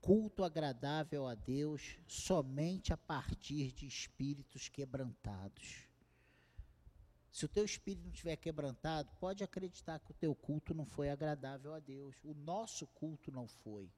culto 0.00 0.44
agradável 0.44 1.26
a 1.26 1.34
Deus 1.34 1.98
somente 2.06 2.92
a 2.92 2.96
partir 2.96 3.72
de 3.72 3.86
espíritos 3.86 4.68
quebrantados. 4.68 5.88
Se 7.34 7.44
o 7.44 7.48
teu 7.48 7.64
espírito 7.64 8.08
estiver 8.10 8.36
quebrantado, 8.36 9.10
pode 9.18 9.42
acreditar 9.42 9.98
que 9.98 10.12
o 10.12 10.14
teu 10.14 10.36
culto 10.36 10.72
não 10.72 10.86
foi 10.86 11.10
agradável 11.10 11.74
a 11.74 11.80
Deus. 11.80 12.14
O 12.22 12.32
nosso 12.32 12.86
culto 12.86 13.32
não 13.32 13.48
foi. 13.48 13.90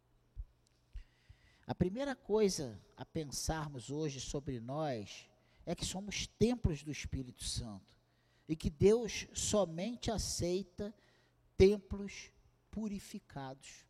A 1.67 1.75
primeira 1.75 2.17
coisa 2.17 2.81
a 2.97 3.05
pensarmos 3.05 3.91
hoje 3.91 4.23
sobre 4.23 4.59
nós 4.59 5.29
é 5.67 5.75
que 5.75 5.85
somos 5.85 6.27
templos 6.27 6.83
do 6.83 6.91
Espírito 6.91 7.45
Santo 7.45 7.95
e 8.49 8.57
que 8.57 8.71
Deus 8.71 9.27
somente 9.35 10.11
aceita 10.11 10.95
templos 11.59 12.31
purificados. 12.71 13.85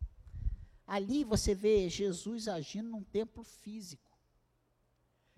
Ali 0.85 1.23
você 1.23 1.55
vê 1.55 1.87
Jesus 1.87 2.49
agindo 2.49 2.89
num 2.89 3.03
templo 3.03 3.45
físico. 3.45 4.06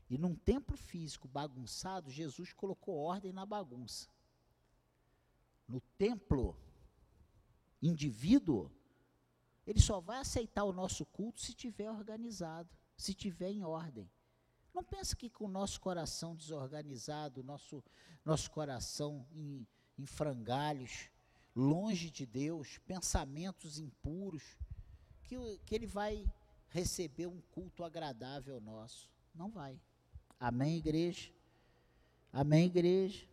E 0.10 0.18
num 0.18 0.36
templo 0.36 0.76
físico 0.76 1.28
bagunçado, 1.28 2.10
Jesus 2.10 2.52
colocou 2.52 2.98
ordem 2.98 3.32
na 3.32 3.46
bagunça. 3.46 4.10
No 5.68 5.80
templo 5.98 6.58
indivíduo, 7.82 8.72
ele 9.68 9.80
só 9.80 10.00
vai 10.00 10.18
aceitar 10.18 10.64
o 10.64 10.74
nosso 10.74 11.06
culto 11.06 11.40
se 11.40 11.54
tiver 11.54 11.92
organizado, 11.92 12.70
se 12.98 13.14
tiver 13.14 13.52
em 13.52 13.64
ordem. 13.64 14.10
Não 14.74 14.84
pensa 14.84 15.16
que 15.16 15.30
com 15.30 15.46
o 15.46 15.50
nosso 15.50 15.80
coração 15.80 16.36
desorganizado, 16.36 17.44
nosso, 17.44 17.84
nosso 18.26 18.50
coração 18.50 19.28
em, 19.32 19.68
em 19.98 20.06
frangalhos, 20.08 21.12
longe 21.56 22.10
de 22.10 22.26
Deus, 22.26 22.80
pensamentos 22.80 23.78
impuros, 23.78 24.58
que, 25.24 25.60
que 25.66 25.76
ele 25.76 25.86
vai 25.86 26.26
receber 26.70 27.28
um 27.28 27.42
culto 27.42 27.84
agradável 27.84 28.60
nosso. 28.60 29.08
Não 29.36 29.50
vai. 29.50 29.80
Amém, 30.40 30.78
igreja? 30.78 31.30
Amém, 32.32 32.68
igreja? 32.68 33.28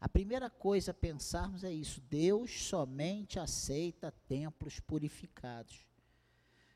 A 0.00 0.08
primeira 0.08 0.50
coisa 0.50 0.90
a 0.90 0.94
pensarmos 0.94 1.64
é 1.64 1.72
isso: 1.72 2.00
Deus 2.10 2.64
somente 2.64 3.38
aceita 3.38 4.12
templos 4.28 4.80
purificados. 4.80 5.86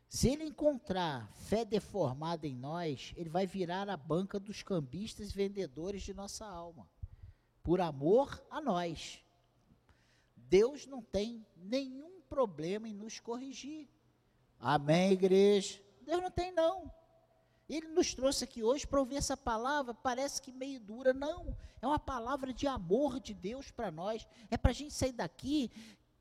Se 0.09 0.29
ele 0.29 0.45
encontrar 0.45 1.29
fé 1.33 1.65
deformada 1.65 2.47
em 2.47 2.55
nós, 2.55 3.13
ele 3.17 3.29
vai 3.29 3.47
virar 3.47 3.91
a 3.91 3.97
banca 3.97 4.39
dos 4.39 4.63
cambistas 4.63 5.31
e 5.31 5.35
vendedores 5.35 6.03
de 6.03 6.15
nossa 6.15 6.47
alma, 6.47 6.89
por 7.63 7.81
amor 7.81 8.41
a 8.49 8.61
nós. 8.61 9.21
Deus 10.37 10.87
não 10.87 11.03
tem 11.03 11.45
nenhum 11.57 12.21
problema 12.29 12.89
em 12.89 12.95
nos 12.95 13.19
corrigir. 13.19 13.89
Amém, 14.59 15.13
igreja? 15.13 15.83
Deus 16.03 16.23
não 16.23 16.31
tem, 16.31 16.53
não. 16.53 16.91
Ele 17.69 17.89
nos 17.89 18.15
trouxe 18.15 18.45
aqui 18.45 18.63
hoje 18.63 18.87
para 18.87 19.01
ouvir 19.01 19.17
essa 19.17 19.37
palavra, 19.37 19.93
parece 19.93 20.41
que 20.41 20.53
meio 20.53 20.79
dura, 20.79 21.13
não. 21.13 21.57
É 21.83 21.87
uma 21.87 21.99
palavra 21.99 22.53
de 22.53 22.67
amor 22.67 23.19
de 23.19 23.35
Deus 23.35 23.71
para 23.71 23.91
nós. 23.91 24.27
É 24.51 24.57
para 24.57 24.71
a 24.71 24.75
gente 24.75 24.95
sair 24.95 25.13
daqui 25.13 25.71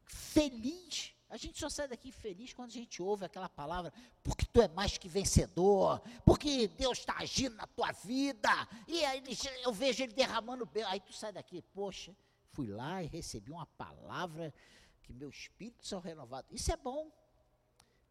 feliz. 0.05 1.13
A 1.29 1.37
gente 1.37 1.59
só 1.59 1.69
sai 1.69 1.87
daqui 1.87 2.11
feliz 2.11 2.53
quando 2.53 2.69
a 2.69 2.73
gente 2.73 3.01
ouve 3.01 3.25
aquela 3.25 3.49
palavra, 3.49 3.91
porque 4.23 4.45
tu 4.45 4.61
é 4.61 4.67
mais 4.67 4.97
que 4.97 5.09
vencedor, 5.09 6.01
porque 6.23 6.67
Deus 6.67 6.99
está 6.99 7.17
agindo 7.17 7.55
na 7.55 7.67
tua 7.67 7.91
vida, 7.91 8.49
e 8.87 9.03
aí 9.03 9.21
eu 9.63 9.73
vejo 9.73 10.03
ele 10.03 10.13
derramando 10.13 10.65
bem. 10.65 10.83
Aí 10.83 10.99
tu 10.99 11.11
sai 11.11 11.33
daqui, 11.33 11.61
poxa, 11.73 12.15
fui 12.51 12.67
lá 12.67 13.03
e 13.03 13.07
recebi 13.07 13.51
uma 13.51 13.65
palavra 13.65 14.53
que 15.01 15.13
meu 15.13 15.29
espírito 15.29 15.85
são 15.85 15.99
renovado. 15.99 16.47
Isso 16.51 16.71
é 16.71 16.77
bom. 16.77 17.11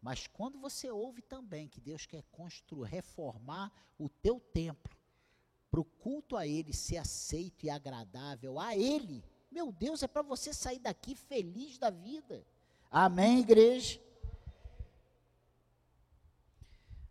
Mas 0.05 0.27
quando 0.27 0.61
você 0.61 0.91
ouve 0.91 1.23
também 1.23 1.67
que 1.67 1.81
Deus 1.81 2.05
quer 2.05 2.23
construir, 2.25 2.91
reformar 2.91 3.73
o 3.99 4.07
teu 4.07 4.39
templo, 4.39 4.95
para 5.71 5.81
o 5.81 5.85
culto 5.85 6.37
a 6.37 6.47
Ele 6.47 6.75
ser 6.75 6.99
aceito 6.99 7.65
e 7.65 7.71
agradável 7.71 8.61
a 8.61 8.77
Ele, 8.77 9.25
meu 9.51 9.73
Deus, 9.73 10.03
é 10.03 10.07
para 10.07 10.21
você 10.21 10.53
sair 10.53 10.79
daqui 10.79 11.15
feliz 11.15 11.79
da 11.79 11.89
vida. 11.89 12.47
Amém, 12.91 13.41
igreja? 13.41 13.99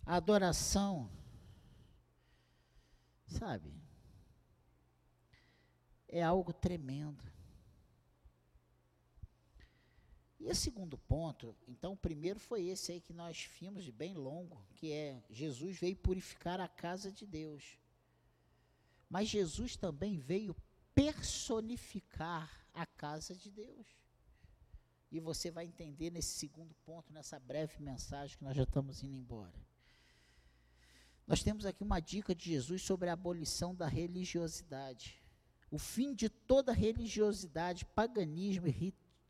Adoração, 0.06 1.10
sabe, 3.26 3.74
é 6.08 6.22
algo 6.22 6.54
tremendo. 6.54 7.33
E 10.44 10.50
o 10.50 10.54
segundo 10.54 10.98
ponto, 10.98 11.56
então 11.66 11.94
o 11.94 11.98
primeiro 11.98 12.38
foi 12.38 12.66
esse 12.66 12.92
aí 12.92 13.00
que 13.00 13.14
nós 13.14 13.50
vimos 13.58 13.82
de 13.82 13.94
bem 13.94 14.14
longo, 14.14 14.62
que 14.76 14.92
é 14.92 15.24
Jesus 15.30 15.80
veio 15.80 15.96
purificar 15.96 16.60
a 16.60 16.68
casa 16.68 17.10
de 17.10 17.26
Deus. 17.26 17.80
Mas 19.10 19.30
Jesus 19.30 19.78
também 19.78 20.20
veio 20.20 20.54
personificar 20.94 22.52
a 22.74 22.86
casa 22.86 23.34
de 23.34 23.50
Deus. 23.50 23.88
E 25.10 25.18
você 25.18 25.50
vai 25.50 25.64
entender 25.64 26.10
nesse 26.10 26.38
segundo 26.40 26.76
ponto, 26.84 27.14
nessa 27.14 27.40
breve 27.40 27.82
mensagem 27.82 28.38
que 28.38 28.44
nós 28.44 28.58
já 28.58 28.64
estamos 28.64 29.02
indo 29.02 29.16
embora. 29.16 29.66
Nós 31.26 31.42
temos 31.42 31.66
aqui 31.66 31.82
uma 31.84 32.02
dica 32.02 32.36
de 32.36 32.50
Jesus 32.50 32.82
sobre 32.82 33.08
a 33.08 33.14
abolição 33.14 33.74
da 33.74 33.88
religiosidade. 33.88 35.24
O 35.72 35.78
fim 35.78 36.14
de 36.14 36.28
toda 36.28 36.74
religiosidade, 36.74 37.86
paganismo 37.86 38.68
e 38.68 38.72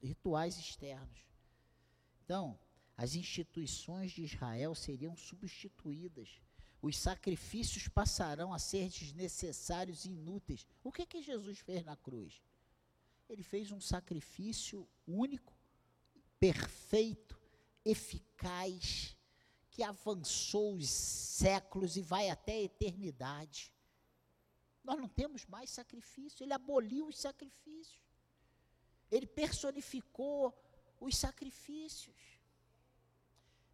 rituais 0.08 0.58
externos. 0.58 1.26
Então, 2.24 2.60
as 2.96 3.16
instituições 3.16 4.12
de 4.12 4.24
Israel 4.24 4.76
seriam 4.76 5.16
substituídas. 5.16 6.42
Os 6.82 6.98
sacrifícios 6.98 7.88
passarão 7.88 8.54
a 8.54 8.60
ser 8.60 8.90
desnecessários 8.90 10.06
e 10.06 10.10
inúteis. 10.10 10.66
O 10.84 10.92
que 10.92 11.06
que 11.06 11.22
Jesus 11.22 11.60
fez 11.60 11.84
na 11.84 11.96
cruz? 11.96 12.42
Ele 13.30 13.42
fez 13.44 13.72
um 13.72 13.80
sacrifício 13.80 14.88
único, 15.08 15.54
perfeito, 16.40 17.40
eficaz, 17.86 19.18
que 19.72 19.82
avançou 19.82 20.76
os 20.76 20.90
séculos 20.90 21.96
e 21.96 22.02
vai 22.02 22.30
até 22.30 22.54
a 22.54 22.64
eternidade. 22.64 23.74
Nós 24.84 25.00
não 25.00 25.08
temos 25.08 25.46
mais 25.46 25.70
sacrifício, 25.70 26.44
ele 26.44 26.54
aboliu 26.54 27.08
os 27.08 27.18
sacrifícios. 27.18 28.03
Ele 29.14 29.28
personificou 29.28 30.54
os 31.00 31.16
sacrifícios. 31.16 32.16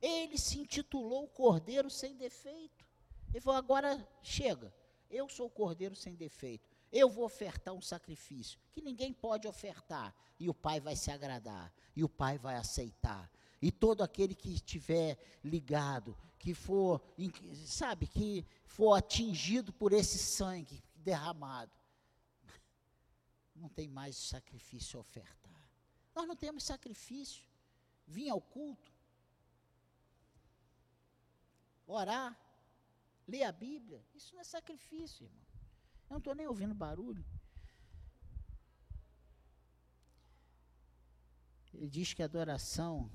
Ele 0.01 0.37
se 0.37 0.59
intitulou 0.59 1.27
Cordeiro 1.29 1.89
sem 1.89 2.15
defeito. 2.15 2.85
Ele 3.29 3.39
falou: 3.39 3.57
agora 3.57 4.07
chega, 4.21 4.73
eu 5.09 5.29
sou 5.29 5.47
o 5.47 5.49
Cordeiro 5.49 5.95
sem 5.95 6.13
defeito. 6.15 6.67
Eu 6.91 7.09
vou 7.09 7.23
ofertar 7.23 7.73
um 7.73 7.81
sacrifício 7.81 8.59
que 8.71 8.81
ninguém 8.81 9.13
pode 9.13 9.47
ofertar. 9.47 10.13
E 10.39 10.49
o 10.49 10.53
Pai 10.53 10.79
vai 10.79 10.95
se 10.95 11.09
agradar. 11.09 11.71
E 11.95 12.03
o 12.03 12.09
Pai 12.09 12.37
vai 12.37 12.55
aceitar. 12.55 13.31
E 13.61 13.71
todo 13.71 14.01
aquele 14.01 14.35
que 14.35 14.49
estiver 14.49 15.17
ligado, 15.43 16.17
que 16.37 16.53
for, 16.53 17.01
sabe, 17.65 18.07
que 18.07 18.45
for 18.65 18.93
atingido 18.93 19.71
por 19.71 19.93
esse 19.93 20.17
sangue 20.17 20.81
derramado, 20.95 21.71
não 23.55 23.69
tem 23.69 23.87
mais 23.87 24.15
sacrifício 24.15 24.97
a 24.97 25.01
ofertar. 25.01 25.38
Nós 26.19 26.27
não 26.27 26.35
temos 26.35 26.65
sacrifício. 26.65 27.45
Vir 28.05 28.29
ao 28.29 28.41
culto, 28.41 28.91
orar, 31.87 32.37
ler 33.25 33.43
a 33.43 33.51
Bíblia, 33.53 34.03
isso 34.13 34.33
não 34.33 34.41
é 34.41 34.43
sacrifício, 34.43 35.23
irmão. 35.25 35.45
Eu 36.09 36.09
não 36.09 36.17
estou 36.17 36.35
nem 36.35 36.45
ouvindo 36.45 36.73
barulho. 36.73 37.23
Ele 41.73 41.87
diz 41.87 42.13
que 42.13 42.21
a 42.21 42.25
adoração 42.25 43.09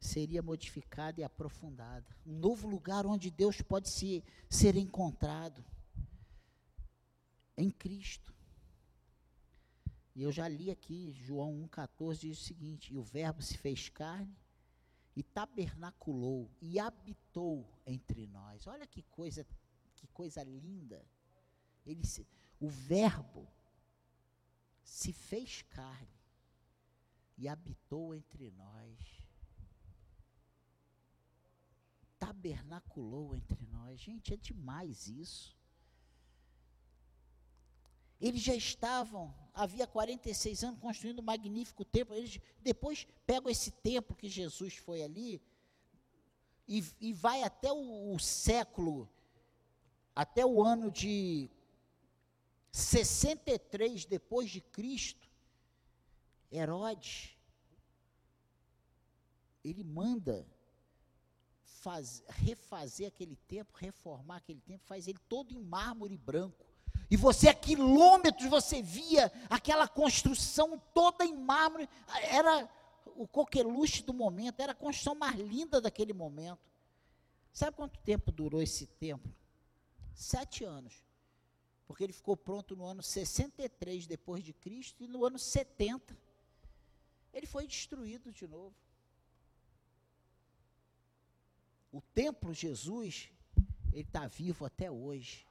seria 0.00 0.40
modificada 0.40 1.20
e 1.20 1.24
aprofundada. 1.24 2.16
Um 2.24 2.38
novo 2.38 2.66
lugar 2.66 3.04
onde 3.04 3.30
Deus 3.30 3.60
pode 3.60 3.90
se, 3.90 4.24
ser 4.48 4.76
encontrado. 4.76 5.62
Em 7.54 7.70
Cristo. 7.70 8.39
E 10.20 10.22
eu 10.22 10.30
já 10.30 10.46
li 10.46 10.70
aqui, 10.70 11.14
João 11.14 11.66
1,14 11.66 12.18
diz 12.18 12.38
o 12.38 12.44
seguinte: 12.44 12.92
E 12.92 12.98
o 12.98 13.02
Verbo 13.02 13.40
se 13.40 13.56
fez 13.56 13.88
carne 13.88 14.36
e 15.16 15.22
tabernaculou 15.22 16.50
e 16.60 16.78
habitou 16.78 17.66
entre 17.86 18.26
nós. 18.26 18.66
Olha 18.66 18.86
que 18.86 19.02
coisa, 19.04 19.46
que 19.96 20.06
coisa 20.08 20.42
linda. 20.42 21.02
Ele 21.86 22.04
se, 22.04 22.28
o 22.60 22.68
Verbo 22.68 23.50
se 24.82 25.10
fez 25.10 25.62
carne 25.62 26.20
e 27.38 27.48
habitou 27.48 28.14
entre 28.14 28.50
nós. 28.50 29.26
Tabernaculou 32.18 33.34
entre 33.34 33.66
nós. 33.68 33.98
Gente, 33.98 34.34
é 34.34 34.36
demais 34.36 35.08
isso. 35.08 35.58
Eles 38.20 38.42
já 38.42 38.54
estavam, 38.54 39.34
havia 39.54 39.86
46 39.86 40.64
anos, 40.64 40.80
construindo 40.80 41.20
um 41.20 41.24
magnífico 41.24 41.84
templo. 41.84 42.14
Eles 42.14 42.38
depois 42.60 43.06
pegam 43.26 43.50
esse 43.50 43.70
templo 43.70 44.16
que 44.16 44.28
Jesus 44.28 44.76
foi 44.76 45.02
ali 45.02 45.40
e, 46.68 46.84
e 47.00 47.12
vai 47.12 47.42
até 47.42 47.72
o, 47.72 48.14
o 48.14 48.18
século, 48.18 49.08
até 50.14 50.44
o 50.44 50.62
ano 50.62 50.90
de 50.90 51.48
63 52.70 54.04
depois 54.04 54.50
de 54.50 54.60
Cristo. 54.60 55.28
Herodes, 56.52 57.36
ele 59.64 59.82
manda 59.82 60.46
faz, 61.64 62.22
refazer 62.28 63.08
aquele 63.08 63.36
templo, 63.36 63.74
reformar 63.76 64.36
aquele 64.36 64.60
templo, 64.60 64.86
faz 64.86 65.08
ele 65.08 65.18
todo 65.28 65.52
em 65.52 65.60
mármore 65.60 66.16
branco. 66.16 66.69
E 67.10 67.16
você 67.16 67.48
a 67.48 67.54
quilômetros 67.54 68.48
você 68.48 68.80
via 68.80 69.32
aquela 69.48 69.88
construção 69.88 70.80
toda 70.94 71.24
em 71.24 71.36
mármore, 71.36 71.88
era 72.22 72.70
o 73.16 73.26
coqueluche 73.26 74.02
do 74.02 74.14
momento, 74.14 74.60
era 74.60 74.72
a 74.72 74.76
construção 74.76 75.14
mais 75.14 75.36
linda 75.36 75.80
daquele 75.80 76.12
momento. 76.12 76.70
Sabe 77.52 77.76
quanto 77.76 77.98
tempo 78.00 78.30
durou 78.30 78.62
esse 78.62 78.86
templo? 78.86 79.34
Sete 80.14 80.64
anos. 80.64 81.04
Porque 81.86 82.04
ele 82.04 82.12
ficou 82.12 82.36
pronto 82.36 82.76
no 82.76 82.84
ano 82.84 83.02
63 83.02 84.06
depois 84.06 84.44
de 84.44 84.52
Cristo 84.52 85.02
e 85.02 85.08
no 85.08 85.24
ano 85.24 85.38
70 85.38 86.16
ele 87.32 87.46
foi 87.46 87.66
destruído 87.66 88.32
de 88.32 88.46
novo. 88.46 88.74
O 91.92 92.00
templo 92.00 92.54
Jesus, 92.54 93.30
ele 93.92 94.02
está 94.02 94.28
vivo 94.28 94.64
até 94.64 94.88
hoje. 94.88 95.44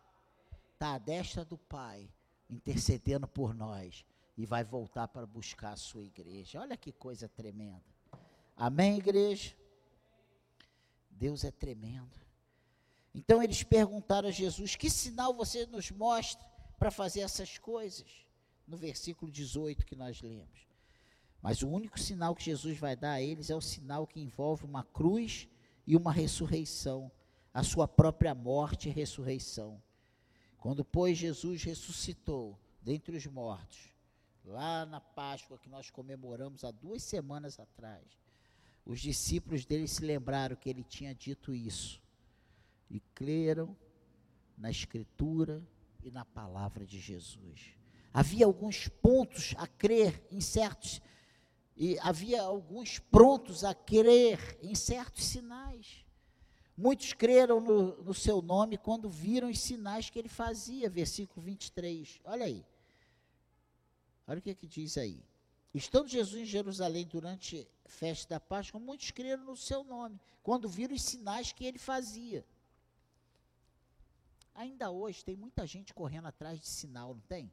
Está 0.79 0.93
à 0.93 0.97
destra 0.97 1.43
do 1.43 1.57
Pai, 1.57 2.09
intercedendo 2.49 3.27
por 3.27 3.53
nós. 3.53 4.05
E 4.37 4.45
vai 4.45 4.63
voltar 4.63 5.09
para 5.09 5.25
buscar 5.25 5.73
a 5.73 5.75
sua 5.75 6.05
igreja. 6.05 6.61
Olha 6.61 6.77
que 6.77 6.93
coisa 6.93 7.27
tremenda. 7.27 7.83
Amém, 8.55 8.97
igreja? 8.97 9.53
Deus 11.09 11.43
é 11.43 11.51
tremendo. 11.51 12.17
Então 13.13 13.43
eles 13.43 13.61
perguntaram 13.61 14.29
a 14.29 14.31
Jesus: 14.31 14.77
Que 14.77 14.89
sinal 14.89 15.33
você 15.33 15.65
nos 15.65 15.91
mostra 15.91 16.47
para 16.77 16.89
fazer 16.89 17.19
essas 17.19 17.57
coisas? 17.57 18.25
No 18.65 18.77
versículo 18.77 19.29
18 19.29 19.85
que 19.85 19.97
nós 19.97 20.21
lemos. 20.21 20.65
Mas 21.41 21.61
o 21.61 21.67
único 21.67 21.99
sinal 21.99 22.33
que 22.33 22.45
Jesus 22.45 22.77
vai 22.77 22.95
dar 22.95 23.15
a 23.15 23.21
eles 23.21 23.49
é 23.49 23.55
o 23.55 23.59
sinal 23.59 24.07
que 24.07 24.21
envolve 24.21 24.63
uma 24.63 24.85
cruz 24.85 25.45
e 25.85 25.97
uma 25.97 26.13
ressurreição, 26.13 27.11
a 27.53 27.63
sua 27.63 27.85
própria 27.85 28.33
morte 28.33 28.87
e 28.87 28.93
ressurreição. 28.93 29.81
Quando, 30.59 30.83
pois, 30.83 31.17
Jesus 31.17 31.63
ressuscitou 31.63 32.59
dentre 32.81 33.15
os 33.15 33.25
mortos, 33.25 33.93
lá 34.43 34.85
na 34.85 34.99
Páscoa 34.99 35.57
que 35.57 35.69
nós 35.69 35.89
comemoramos 35.89 36.63
há 36.63 36.71
duas 36.71 37.01
semanas 37.03 37.59
atrás, 37.59 38.03
os 38.85 38.99
discípulos 38.99 39.65
dele 39.65 39.87
se 39.87 40.03
lembraram 40.03 40.55
que 40.55 40.69
ele 40.69 40.83
tinha 40.83 41.13
dito 41.13 41.53
isso 41.53 42.01
e 42.89 42.99
creram 43.13 43.75
na 44.57 44.69
Escritura 44.69 45.63
e 46.03 46.11
na 46.11 46.25
palavra 46.25 46.85
de 46.85 46.99
Jesus. 46.99 47.73
Havia 48.13 48.45
alguns 48.45 48.87
pontos 48.87 49.53
a 49.57 49.67
crer 49.67 50.25
em 50.31 50.41
certos 50.41 51.01
e 51.77 51.97
havia 51.99 52.41
alguns 52.41 52.99
prontos 52.99 53.63
a 53.63 53.73
crer 53.73 54.57
em 54.61 54.75
certos 54.75 55.23
sinais. 55.23 56.03
Muitos 56.79 57.11
creram 57.11 57.59
no, 57.59 58.01
no, 58.03 58.13
seu 58.13 58.41
nome 58.41 58.77
quando 58.77 59.09
viram 59.09 59.49
os 59.49 59.59
sinais 59.59 60.09
que 60.09 60.17
ele 60.17 60.29
fazia, 60.29 60.89
versículo 60.89 61.41
23. 61.41 62.21
Olha 62.23 62.45
aí. 62.45 62.65
Olha 64.25 64.39
o 64.39 64.41
que, 64.41 64.51
é 64.51 64.55
que 64.55 64.65
diz 64.65 64.97
aí. 64.97 65.21
Estando 65.73 66.07
Jesus 66.07 66.41
em 66.41 66.45
Jerusalém 66.45 67.05
durante 67.05 67.67
a 67.83 67.89
festa 67.89 68.35
da 68.35 68.39
Páscoa, 68.39 68.79
muitos 68.79 69.11
creram 69.11 69.43
no 69.43 69.57
seu 69.57 69.83
nome, 69.83 70.21
quando 70.41 70.69
viram 70.69 70.95
os 70.95 71.01
sinais 71.01 71.51
que 71.51 71.65
ele 71.65 71.77
fazia. 71.77 72.45
Ainda 74.55 74.89
hoje 74.89 75.25
tem 75.25 75.35
muita 75.35 75.67
gente 75.67 75.93
correndo 75.93 76.29
atrás 76.29 76.61
de 76.61 76.67
sinal, 76.67 77.13
não 77.13 77.21
tem? 77.23 77.51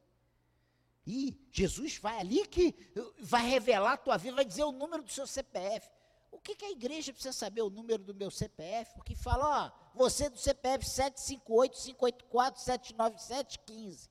E 1.05 1.37
Jesus 1.51 1.97
vai 1.97 2.17
ali 2.17 2.47
que 2.47 2.73
vai 3.19 3.45
revelar 3.45 3.91
a 3.91 3.97
tua 3.97 4.15
vida, 4.15 4.37
vai 4.37 4.45
dizer 4.45 4.63
o 4.63 4.71
número 4.71 5.03
do 5.03 5.11
seu 5.11 5.27
CPF. 5.27 5.96
O 6.31 6.39
que, 6.39 6.55
que 6.55 6.65
a 6.65 6.71
igreja 6.71 7.13
precisa 7.13 7.33
saber 7.33 7.61
o 7.61 7.69
número 7.69 8.03
do 8.03 8.13
meu 8.13 8.29
CPF? 8.29 8.93
Porque 8.95 9.15
fala, 9.15 9.65
ó, 9.65 9.71
você 9.95 10.29
do 10.29 10.37
CPF 10.37 10.85
758 10.85 11.73
584 11.97 12.61
797 12.61 13.59
15. 13.59 14.09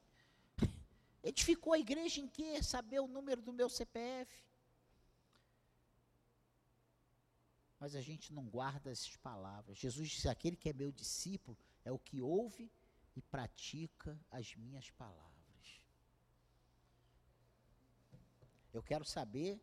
Edificou 1.23 1.73
a 1.73 1.79
igreja 1.79 2.21
em 2.21 2.29
quê? 2.29 2.63
Saber 2.63 3.01
o 3.01 3.09
número 3.09 3.43
do 3.43 3.53
meu 3.53 3.69
CPF. 3.69 4.33
Mas 7.79 7.95
a 7.95 8.01
gente 8.01 8.33
não 8.33 8.45
guarda 8.45 8.91
essas 8.91 9.17
palavras. 9.17 9.77
Jesus 9.77 10.09
disse: 10.09 10.29
aquele 10.29 10.57
que 10.57 10.69
é 10.69 10.73
meu 10.73 10.91
discípulo 10.91 11.59
é 11.85 11.93
o 11.93 11.99
que 11.99 12.23
ouve 12.23 12.71
e 13.15 13.21
pratica 13.21 14.19
as 14.31 14.55
minhas 14.55 14.91
palavras. 14.91 15.37
Eu 18.73 18.83
quero 18.83 19.05
saber 19.05 19.61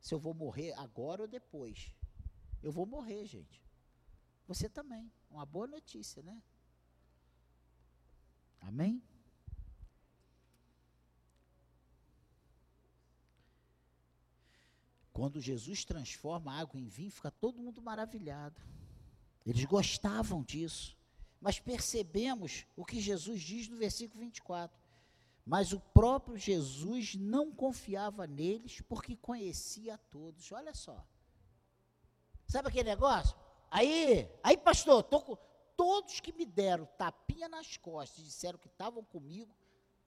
se 0.00 0.14
eu 0.14 0.18
vou 0.18 0.34
morrer 0.34 0.72
agora 0.74 1.22
ou 1.22 1.28
depois. 1.28 1.92
Eu 2.62 2.72
vou 2.72 2.86
morrer, 2.86 3.26
gente. 3.26 3.62
Você 4.46 4.68
também. 4.68 5.12
Uma 5.30 5.44
boa 5.44 5.66
notícia, 5.66 6.22
né? 6.22 6.42
Amém? 8.60 9.02
Quando 15.12 15.40
Jesus 15.40 15.84
transforma 15.84 16.52
a 16.52 16.58
água 16.60 16.78
em 16.78 16.88
vinho, 16.88 17.10
fica 17.10 17.30
todo 17.30 17.62
mundo 17.62 17.80
maravilhado. 17.80 18.60
Eles 19.46 19.64
gostavam 19.64 20.42
disso. 20.42 20.96
Mas 21.40 21.58
percebemos 21.58 22.66
o 22.76 22.84
que 22.84 23.00
Jesus 23.00 23.40
diz 23.40 23.68
no 23.68 23.76
versículo 23.76 24.20
24. 24.20 24.78
Mas 25.46 25.72
o 25.72 25.78
próprio 25.78 26.36
Jesus 26.36 27.14
não 27.14 27.52
confiava 27.52 28.26
neles 28.26 28.80
porque 28.80 29.14
conhecia 29.16 29.94
a 29.94 29.98
todos. 29.98 30.50
Olha 30.50 30.74
só. 30.74 31.06
Sabe 32.48 32.66
aquele 32.66 32.88
negócio? 32.88 33.36
Aí, 33.70 34.28
aí 34.42 34.56
pastor, 34.56 35.04
com, 35.04 35.38
todos 35.76 36.18
que 36.18 36.32
me 36.32 36.44
deram 36.44 36.84
tapinha 36.98 37.48
nas 37.48 37.76
costas, 37.76 38.24
disseram 38.24 38.58
que 38.58 38.66
estavam 38.66 39.04
comigo, 39.04 39.54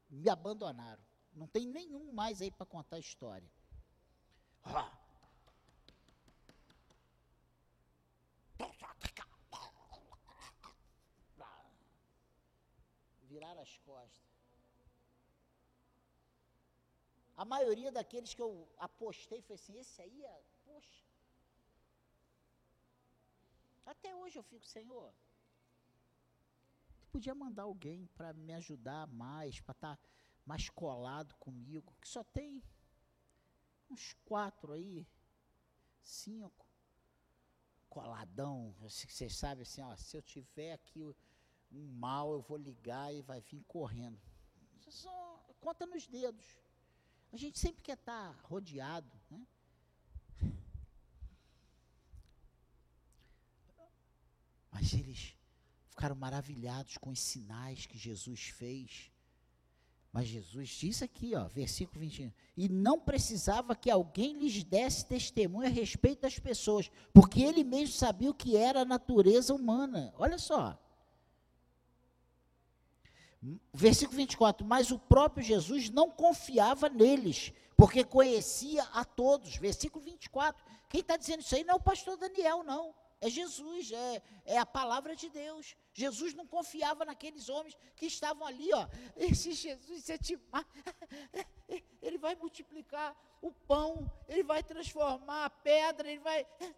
me 0.10 0.30
abandonaram. 0.30 1.02
Não 1.34 1.48
tem 1.48 1.66
nenhum 1.66 2.12
mais 2.12 2.42
aí 2.42 2.52
para 2.52 2.66
contar 2.66 2.98
a 2.98 3.00
história. 3.00 3.50
Virar 13.22 13.58
as 13.58 13.78
costas. 13.78 14.29
A 17.42 17.46
maioria 17.46 17.90
daqueles 17.90 18.34
que 18.34 18.42
eu 18.42 18.68
apostei 18.78 19.42
foi 19.42 19.56
assim, 19.56 19.80
esse 19.80 20.02
aí 20.02 20.26
é, 20.26 20.44
poxa. 20.66 21.06
Até 23.86 24.14
hoje 24.14 24.38
eu 24.38 24.44
fico, 24.44 24.66
Senhor, 24.66 25.14
tu 27.00 27.08
podia 27.14 27.34
mandar 27.34 27.64
alguém 27.64 28.08
para 28.08 28.34
me 28.34 28.54
ajudar 28.56 29.08
mais, 29.08 29.62
para 29.62 29.72
estar 29.72 29.96
tá 29.96 30.04
mais 30.46 30.70
colado 30.70 31.34
comigo, 31.36 31.96
que 32.02 32.10
só 32.10 32.26
tem 32.26 32.62
uns 33.90 34.12
quatro 34.26 34.74
aí, 34.74 35.08
cinco, 36.02 36.68
coladão, 37.90 38.76
vocês 38.80 39.34
sabem 39.38 39.62
assim, 39.62 39.82
ó, 39.82 39.96
se 39.96 40.18
eu 40.18 40.22
tiver 40.22 40.74
aqui 40.74 41.02
um 41.72 41.88
mal, 41.94 42.34
eu 42.34 42.42
vou 42.42 42.58
ligar 42.58 43.14
e 43.14 43.22
vai 43.22 43.40
vir 43.40 43.64
correndo. 43.64 44.20
Só 44.90 45.42
conta 45.62 45.86
nos 45.86 46.06
dedos. 46.06 46.60
A 47.32 47.38
gente 47.38 47.60
sempre 47.60 47.82
quer 47.84 47.94
estar 47.94 48.36
rodeado, 48.44 49.12
né? 49.30 49.46
Mas 54.72 54.94
eles 54.94 55.36
ficaram 55.90 56.16
maravilhados 56.16 56.98
com 56.98 57.10
os 57.12 57.20
sinais 57.20 57.86
que 57.86 57.98
Jesus 57.98 58.46
fez. 58.46 59.12
Mas 60.12 60.28
Jesus 60.28 60.70
disse 60.70 61.04
aqui, 61.04 61.36
ó, 61.36 61.48
versículo 61.48 62.00
21, 62.00 62.32
e 62.58 62.68
não 62.68 63.00
precisava 63.00 63.76
que 63.76 63.92
alguém 63.92 64.40
lhes 64.40 64.64
desse 64.64 65.06
testemunho 65.06 65.68
a 65.68 65.72
respeito 65.72 66.22
das 66.22 66.40
pessoas, 66.40 66.90
porque 67.14 67.44
ele 67.44 67.64
mesmo 67.64 67.94
sabia 67.94 68.32
o 68.32 68.34
que 68.34 68.58
era 68.58 68.82
a 68.82 68.86
natureza 68.86 69.54
humana. 69.54 70.12
Olha 70.18 70.40
só. 70.40 70.80
Versículo 73.74 74.18
24: 74.18 74.66
Mas 74.66 74.92
o 74.92 75.00
próprio 75.00 75.44
Jesus 75.44 75.90
não 75.90 76.12
confiava 76.12 76.90
neles, 76.90 77.54
porque 77.78 78.04
conhecia 78.04 78.84
a 78.94 79.06
todos. 79.06 79.56
Versículo 79.56 80.04
24. 80.04 80.64
Quem 80.90 81.02
está 81.02 81.16
dizendo 81.16 81.42
isso 81.42 81.56
aí 81.56 81.64
não 81.64 81.76
é 81.76 81.78
o 81.78 81.82
pastor 81.82 82.18
Daniel, 82.18 82.64
não. 82.64 82.94
É 83.22 83.30
Jesus, 83.30 83.92
é, 83.92 84.22
é 84.46 84.58
a 84.58 84.66
palavra 84.66 85.16
de 85.16 85.30
Deus. 85.30 85.76
Jesus 85.94 86.34
não 86.34 86.48
confiava 86.48 87.04
naqueles 87.04 87.50
homens 87.50 87.78
que 87.96 88.06
estavam 88.06 88.48
ali, 88.48 88.74
ó. 88.74 88.88
Esse 89.16 89.52
Jesus 89.54 90.10
é 90.10 90.18
demais. 90.18 90.66
Ele 92.02 92.18
vai 92.18 92.34
multiplicar 92.36 93.16
o 93.42 93.52
pão, 93.52 94.12
ele 94.28 94.44
vai 94.44 94.64
transformar 94.64 95.46
a 95.46 95.50
pedra, 95.50 96.10
ele 96.10 96.20
vai. 96.20 96.46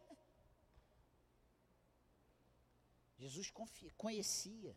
Jesus 3.18 3.50
confia, 3.52 3.92
conhecia. 3.96 4.76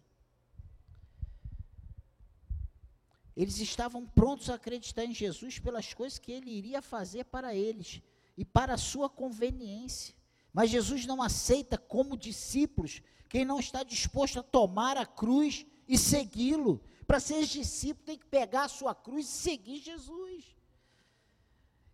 Eles 3.37 3.59
estavam 3.59 4.07
prontos 4.07 4.49
a 4.49 4.55
acreditar 4.55 5.05
em 5.05 5.13
Jesus 5.13 5.59
pelas 5.59 5.93
coisas 5.93 6.19
que 6.19 6.31
ele 6.31 6.51
iria 6.51 6.81
fazer 6.81 7.25
para 7.25 7.55
eles 7.55 8.01
e 8.37 8.45
para 8.45 8.75
a 8.75 8.79
sua 8.79 9.09
conveniência. 9.09 10.15
Mas 10.53 10.71
Jesus 10.71 11.05
não 11.05 11.21
aceita 11.21 11.77
como 11.77 12.17
discípulos 12.17 13.03
quem 13.29 13.45
não 13.45 13.59
está 13.59 13.83
disposto 13.83 14.39
a 14.39 14.43
tomar 14.43 14.97
a 14.97 15.05
cruz 15.05 15.67
e 15.89 15.99
segui-lo. 15.99 16.81
Para 17.07 17.19
ser 17.19 17.45
discípulo 17.45 18.07
tem 18.07 18.17
que 18.17 18.27
pegar 18.27 18.65
a 18.65 18.69
sua 18.69 18.95
cruz 18.95 19.27
e 19.27 19.31
seguir 19.31 19.81
Jesus. 19.81 20.55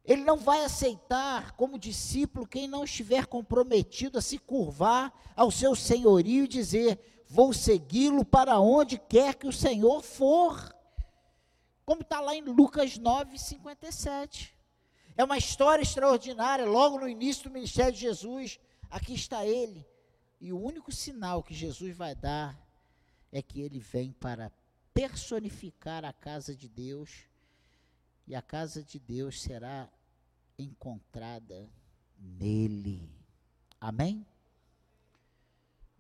Ele 0.05 0.23
não 0.23 0.37
vai 0.37 0.65
aceitar 0.65 1.53
como 1.53 1.79
discípulo 1.79 2.47
quem 2.47 2.69
não 2.69 2.85
estiver 2.85 3.27
comprometido 3.27 4.19
a 4.19 4.23
se 4.23 4.39
curvar 4.39 5.13
ao 5.35 5.51
seu 5.51 5.75
senhorio 5.75 6.45
e 6.45 6.49
dizer: 6.49 6.99
Vou 7.27 7.53
segui-lo 7.53 8.25
para 8.25 8.59
onde 8.61 8.99
quer 8.99 9.35
que 9.35 9.47
o 9.47 9.53
Senhor 9.53 10.03
for 10.03 10.75
como 11.91 12.03
está 12.03 12.21
lá 12.21 12.37
em 12.37 12.43
Lucas 12.43 12.97
9, 12.97 13.37
57. 13.37 14.55
É 15.17 15.25
uma 15.25 15.37
história 15.37 15.83
extraordinária, 15.83 16.65
logo 16.65 17.01
no 17.01 17.09
início 17.09 17.43
do 17.43 17.53
ministério 17.53 17.93
de 17.93 17.99
Jesus, 17.99 18.61
aqui 18.89 19.13
está 19.13 19.45
ele. 19.45 19.85
E 20.41 20.53
o 20.53 20.61
único 20.61 20.93
sinal 20.93 21.43
que 21.43 21.53
Jesus 21.53 21.97
vai 21.97 22.15
dar 22.15 22.57
é 23.33 23.43
que 23.43 23.61
ele 23.61 23.81
vem 23.81 24.13
para 24.13 24.53
personificar 24.95 26.05
a 26.05 26.13
casa 26.13 26.55
de 26.55 26.69
Deus, 26.69 27.25
e 28.25 28.37
a 28.37 28.41
casa 28.41 28.85
de 28.85 29.01
Deus 29.01 29.43
será 29.43 29.89
encontrada 30.57 31.69
nele. 32.17 33.11
Amém? 33.81 34.25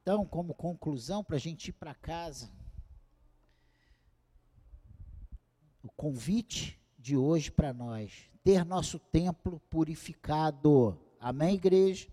Então, 0.01 0.25
como 0.25 0.55
conclusão, 0.55 1.25
para 1.25 1.35
a 1.35 1.41
gente 1.41 1.71
ir 1.71 1.73
para 1.73 1.97
casa, 1.97 2.49
o 5.83 5.91
convite 5.91 6.79
de 6.99 7.17
hoje 7.17 7.51
para 7.51 7.73
nós, 7.73 8.31
ter 8.43 8.65
nosso 8.65 8.99
templo 8.99 9.61
purificado. 9.71 10.99
Amém, 11.19 11.55
igreja? 11.55 12.09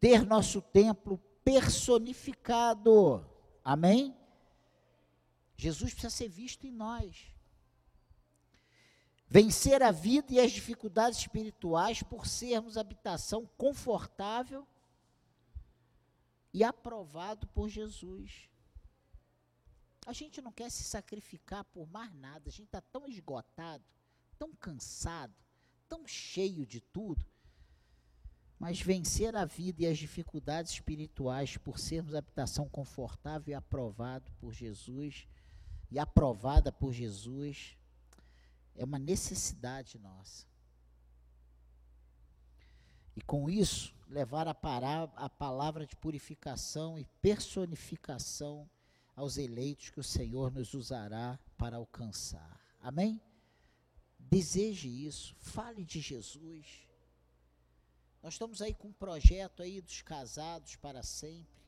Ter 0.00 0.24
nosso 0.24 0.60
templo 0.60 1.18
personificado. 1.44 3.24
Amém? 3.62 4.16
Jesus 5.56 5.92
precisa 5.92 6.10
ser 6.10 6.28
visto 6.28 6.66
em 6.66 6.70
nós. 6.70 7.34
Vencer 9.28 9.82
a 9.82 9.90
vida 9.90 10.32
e 10.32 10.38
as 10.38 10.52
dificuldades 10.52 11.18
espirituais 11.18 12.02
por 12.02 12.26
sermos 12.26 12.76
habitação 12.76 13.48
confortável 13.56 14.66
e 16.52 16.62
aprovado 16.62 17.46
por 17.48 17.68
Jesus. 17.68 18.48
A 20.06 20.12
gente 20.12 20.40
não 20.40 20.52
quer 20.52 20.70
se 20.70 20.84
sacrificar 20.84 21.64
por 21.64 21.88
mais 21.88 22.12
nada. 22.14 22.48
A 22.48 22.52
gente 22.52 22.66
está 22.66 22.80
tão 22.80 23.08
esgotado, 23.08 23.84
tão 24.38 24.52
cansado, 24.54 25.34
tão 25.88 26.06
cheio 26.06 26.66
de 26.66 26.80
tudo. 26.80 27.24
Mas 28.58 28.80
vencer 28.80 29.34
a 29.34 29.44
vida 29.44 29.82
e 29.82 29.86
as 29.86 29.98
dificuldades 29.98 30.72
espirituais 30.72 31.56
por 31.56 31.78
sermos 31.78 32.14
habitação 32.14 32.68
confortável 32.68 33.52
e 33.52 33.54
aprovado 33.54 34.30
por 34.38 34.52
Jesus 34.52 35.26
e 35.90 35.98
aprovada 35.98 36.72
por 36.72 36.92
Jesus 36.92 37.76
é 38.74 38.84
uma 38.84 38.98
necessidade 38.98 39.98
nossa. 39.98 40.46
E 43.16 43.22
com 43.22 43.48
isso, 43.48 43.94
levar 44.08 44.48
a, 44.48 44.54
palavra 44.54 45.86
de 45.86 45.94
purificação 45.96 46.98
e 46.98 47.04
personificação 47.22 48.68
aos 49.14 49.38
eleitos 49.38 49.90
que 49.90 50.00
o 50.00 50.04
Senhor 50.04 50.50
nos 50.50 50.74
usará 50.74 51.38
para 51.56 51.76
alcançar. 51.76 52.60
Amém? 52.80 53.20
Deseje 54.18 54.88
isso, 54.88 55.34
fale 55.36 55.84
de 55.84 56.00
Jesus. 56.00 56.88
Nós 58.22 58.34
estamos 58.34 58.62
aí 58.62 58.74
com 58.74 58.88
um 58.88 58.92
projeto 58.92 59.62
aí 59.62 59.80
dos 59.80 60.02
casados 60.02 60.76
para 60.76 61.02
sempre. 61.02 61.62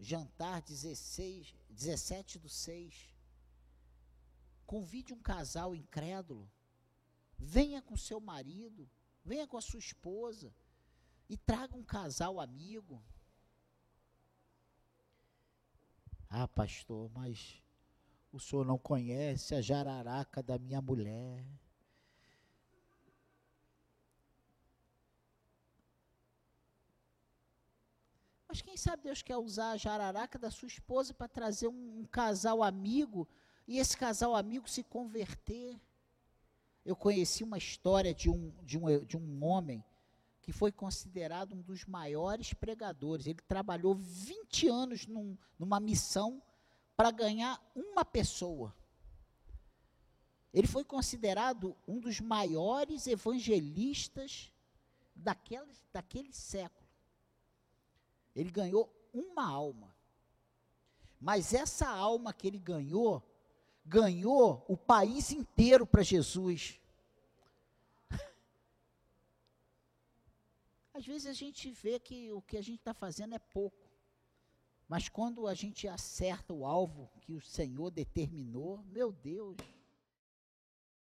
Jantar 0.00 0.62
16, 0.62 1.54
17 1.68 2.38
do 2.38 2.48
6. 2.48 3.14
Convide 4.66 5.12
um 5.12 5.20
casal 5.20 5.74
incrédulo. 5.74 6.50
Venha 7.38 7.82
com 7.82 7.96
seu 7.96 8.18
marido, 8.20 8.88
venha 9.24 9.46
com 9.46 9.56
a 9.56 9.60
sua 9.60 9.78
esposa 9.78 10.54
e 11.28 11.36
traga 11.36 11.76
um 11.76 11.84
casal 11.84 12.40
amigo 12.40 13.02
Ah, 16.34 16.48
pastor, 16.48 17.10
mas 17.12 17.62
o 18.32 18.40
senhor 18.40 18.64
não 18.64 18.78
conhece 18.78 19.54
a 19.54 19.60
jararaca 19.60 20.42
da 20.42 20.58
minha 20.58 20.80
mulher. 20.80 21.44
Mas 28.48 28.62
quem 28.62 28.78
sabe 28.78 29.02
Deus 29.02 29.20
quer 29.20 29.36
usar 29.36 29.72
a 29.72 29.76
jararaca 29.76 30.38
da 30.38 30.50
sua 30.50 30.68
esposa 30.68 31.12
para 31.12 31.28
trazer 31.28 31.68
um, 31.68 32.00
um, 32.00 32.06
casal 32.06 32.62
amigo 32.62 33.28
e 33.68 33.78
esse 33.78 33.94
casal 33.94 34.34
amigo 34.34 34.66
se 34.66 34.82
converter. 34.82 35.78
Eu 36.82 36.96
conheci 36.96 37.44
uma 37.44 37.58
história 37.58 38.14
de 38.14 38.30
um, 38.30 38.50
de 38.62 38.78
um, 38.78 39.04
de 39.04 39.18
um 39.18 39.44
homem 39.44 39.84
que 40.42 40.52
foi 40.52 40.72
considerado 40.72 41.54
um 41.54 41.62
dos 41.62 41.84
maiores 41.84 42.52
pregadores. 42.52 43.26
Ele 43.26 43.40
trabalhou 43.46 43.94
20 43.94 44.68
anos 44.68 45.06
num, 45.06 45.38
numa 45.56 45.78
missão 45.78 46.42
para 46.96 47.12
ganhar 47.12 47.62
uma 47.74 48.04
pessoa. 48.04 48.74
Ele 50.52 50.66
foi 50.66 50.84
considerado 50.84 51.76
um 51.86 51.98
dos 51.98 52.20
maiores 52.20 53.06
evangelistas 53.06 54.52
daquele, 55.14 55.72
daquele 55.92 56.32
século. 56.32 56.86
Ele 58.34 58.50
ganhou 58.50 58.92
uma 59.14 59.46
alma. 59.46 59.94
Mas 61.20 61.54
essa 61.54 61.88
alma 61.88 62.32
que 62.32 62.48
ele 62.48 62.58
ganhou, 62.58 63.22
ganhou 63.84 64.64
o 64.68 64.76
país 64.76 65.30
inteiro 65.30 65.86
para 65.86 66.02
Jesus. 66.02 66.80
Às 70.94 71.06
vezes 71.06 71.26
a 71.26 71.32
gente 71.32 71.70
vê 71.70 71.98
que 71.98 72.30
o 72.32 72.42
que 72.42 72.56
a 72.56 72.62
gente 72.62 72.78
está 72.78 72.92
fazendo 72.92 73.34
é 73.34 73.38
pouco. 73.38 73.90
Mas 74.86 75.08
quando 75.08 75.46
a 75.46 75.54
gente 75.54 75.88
acerta 75.88 76.52
o 76.52 76.66
alvo 76.66 77.10
que 77.20 77.32
o 77.32 77.40
Senhor 77.40 77.90
determinou, 77.90 78.82
meu 78.84 79.10
Deus, 79.10 79.56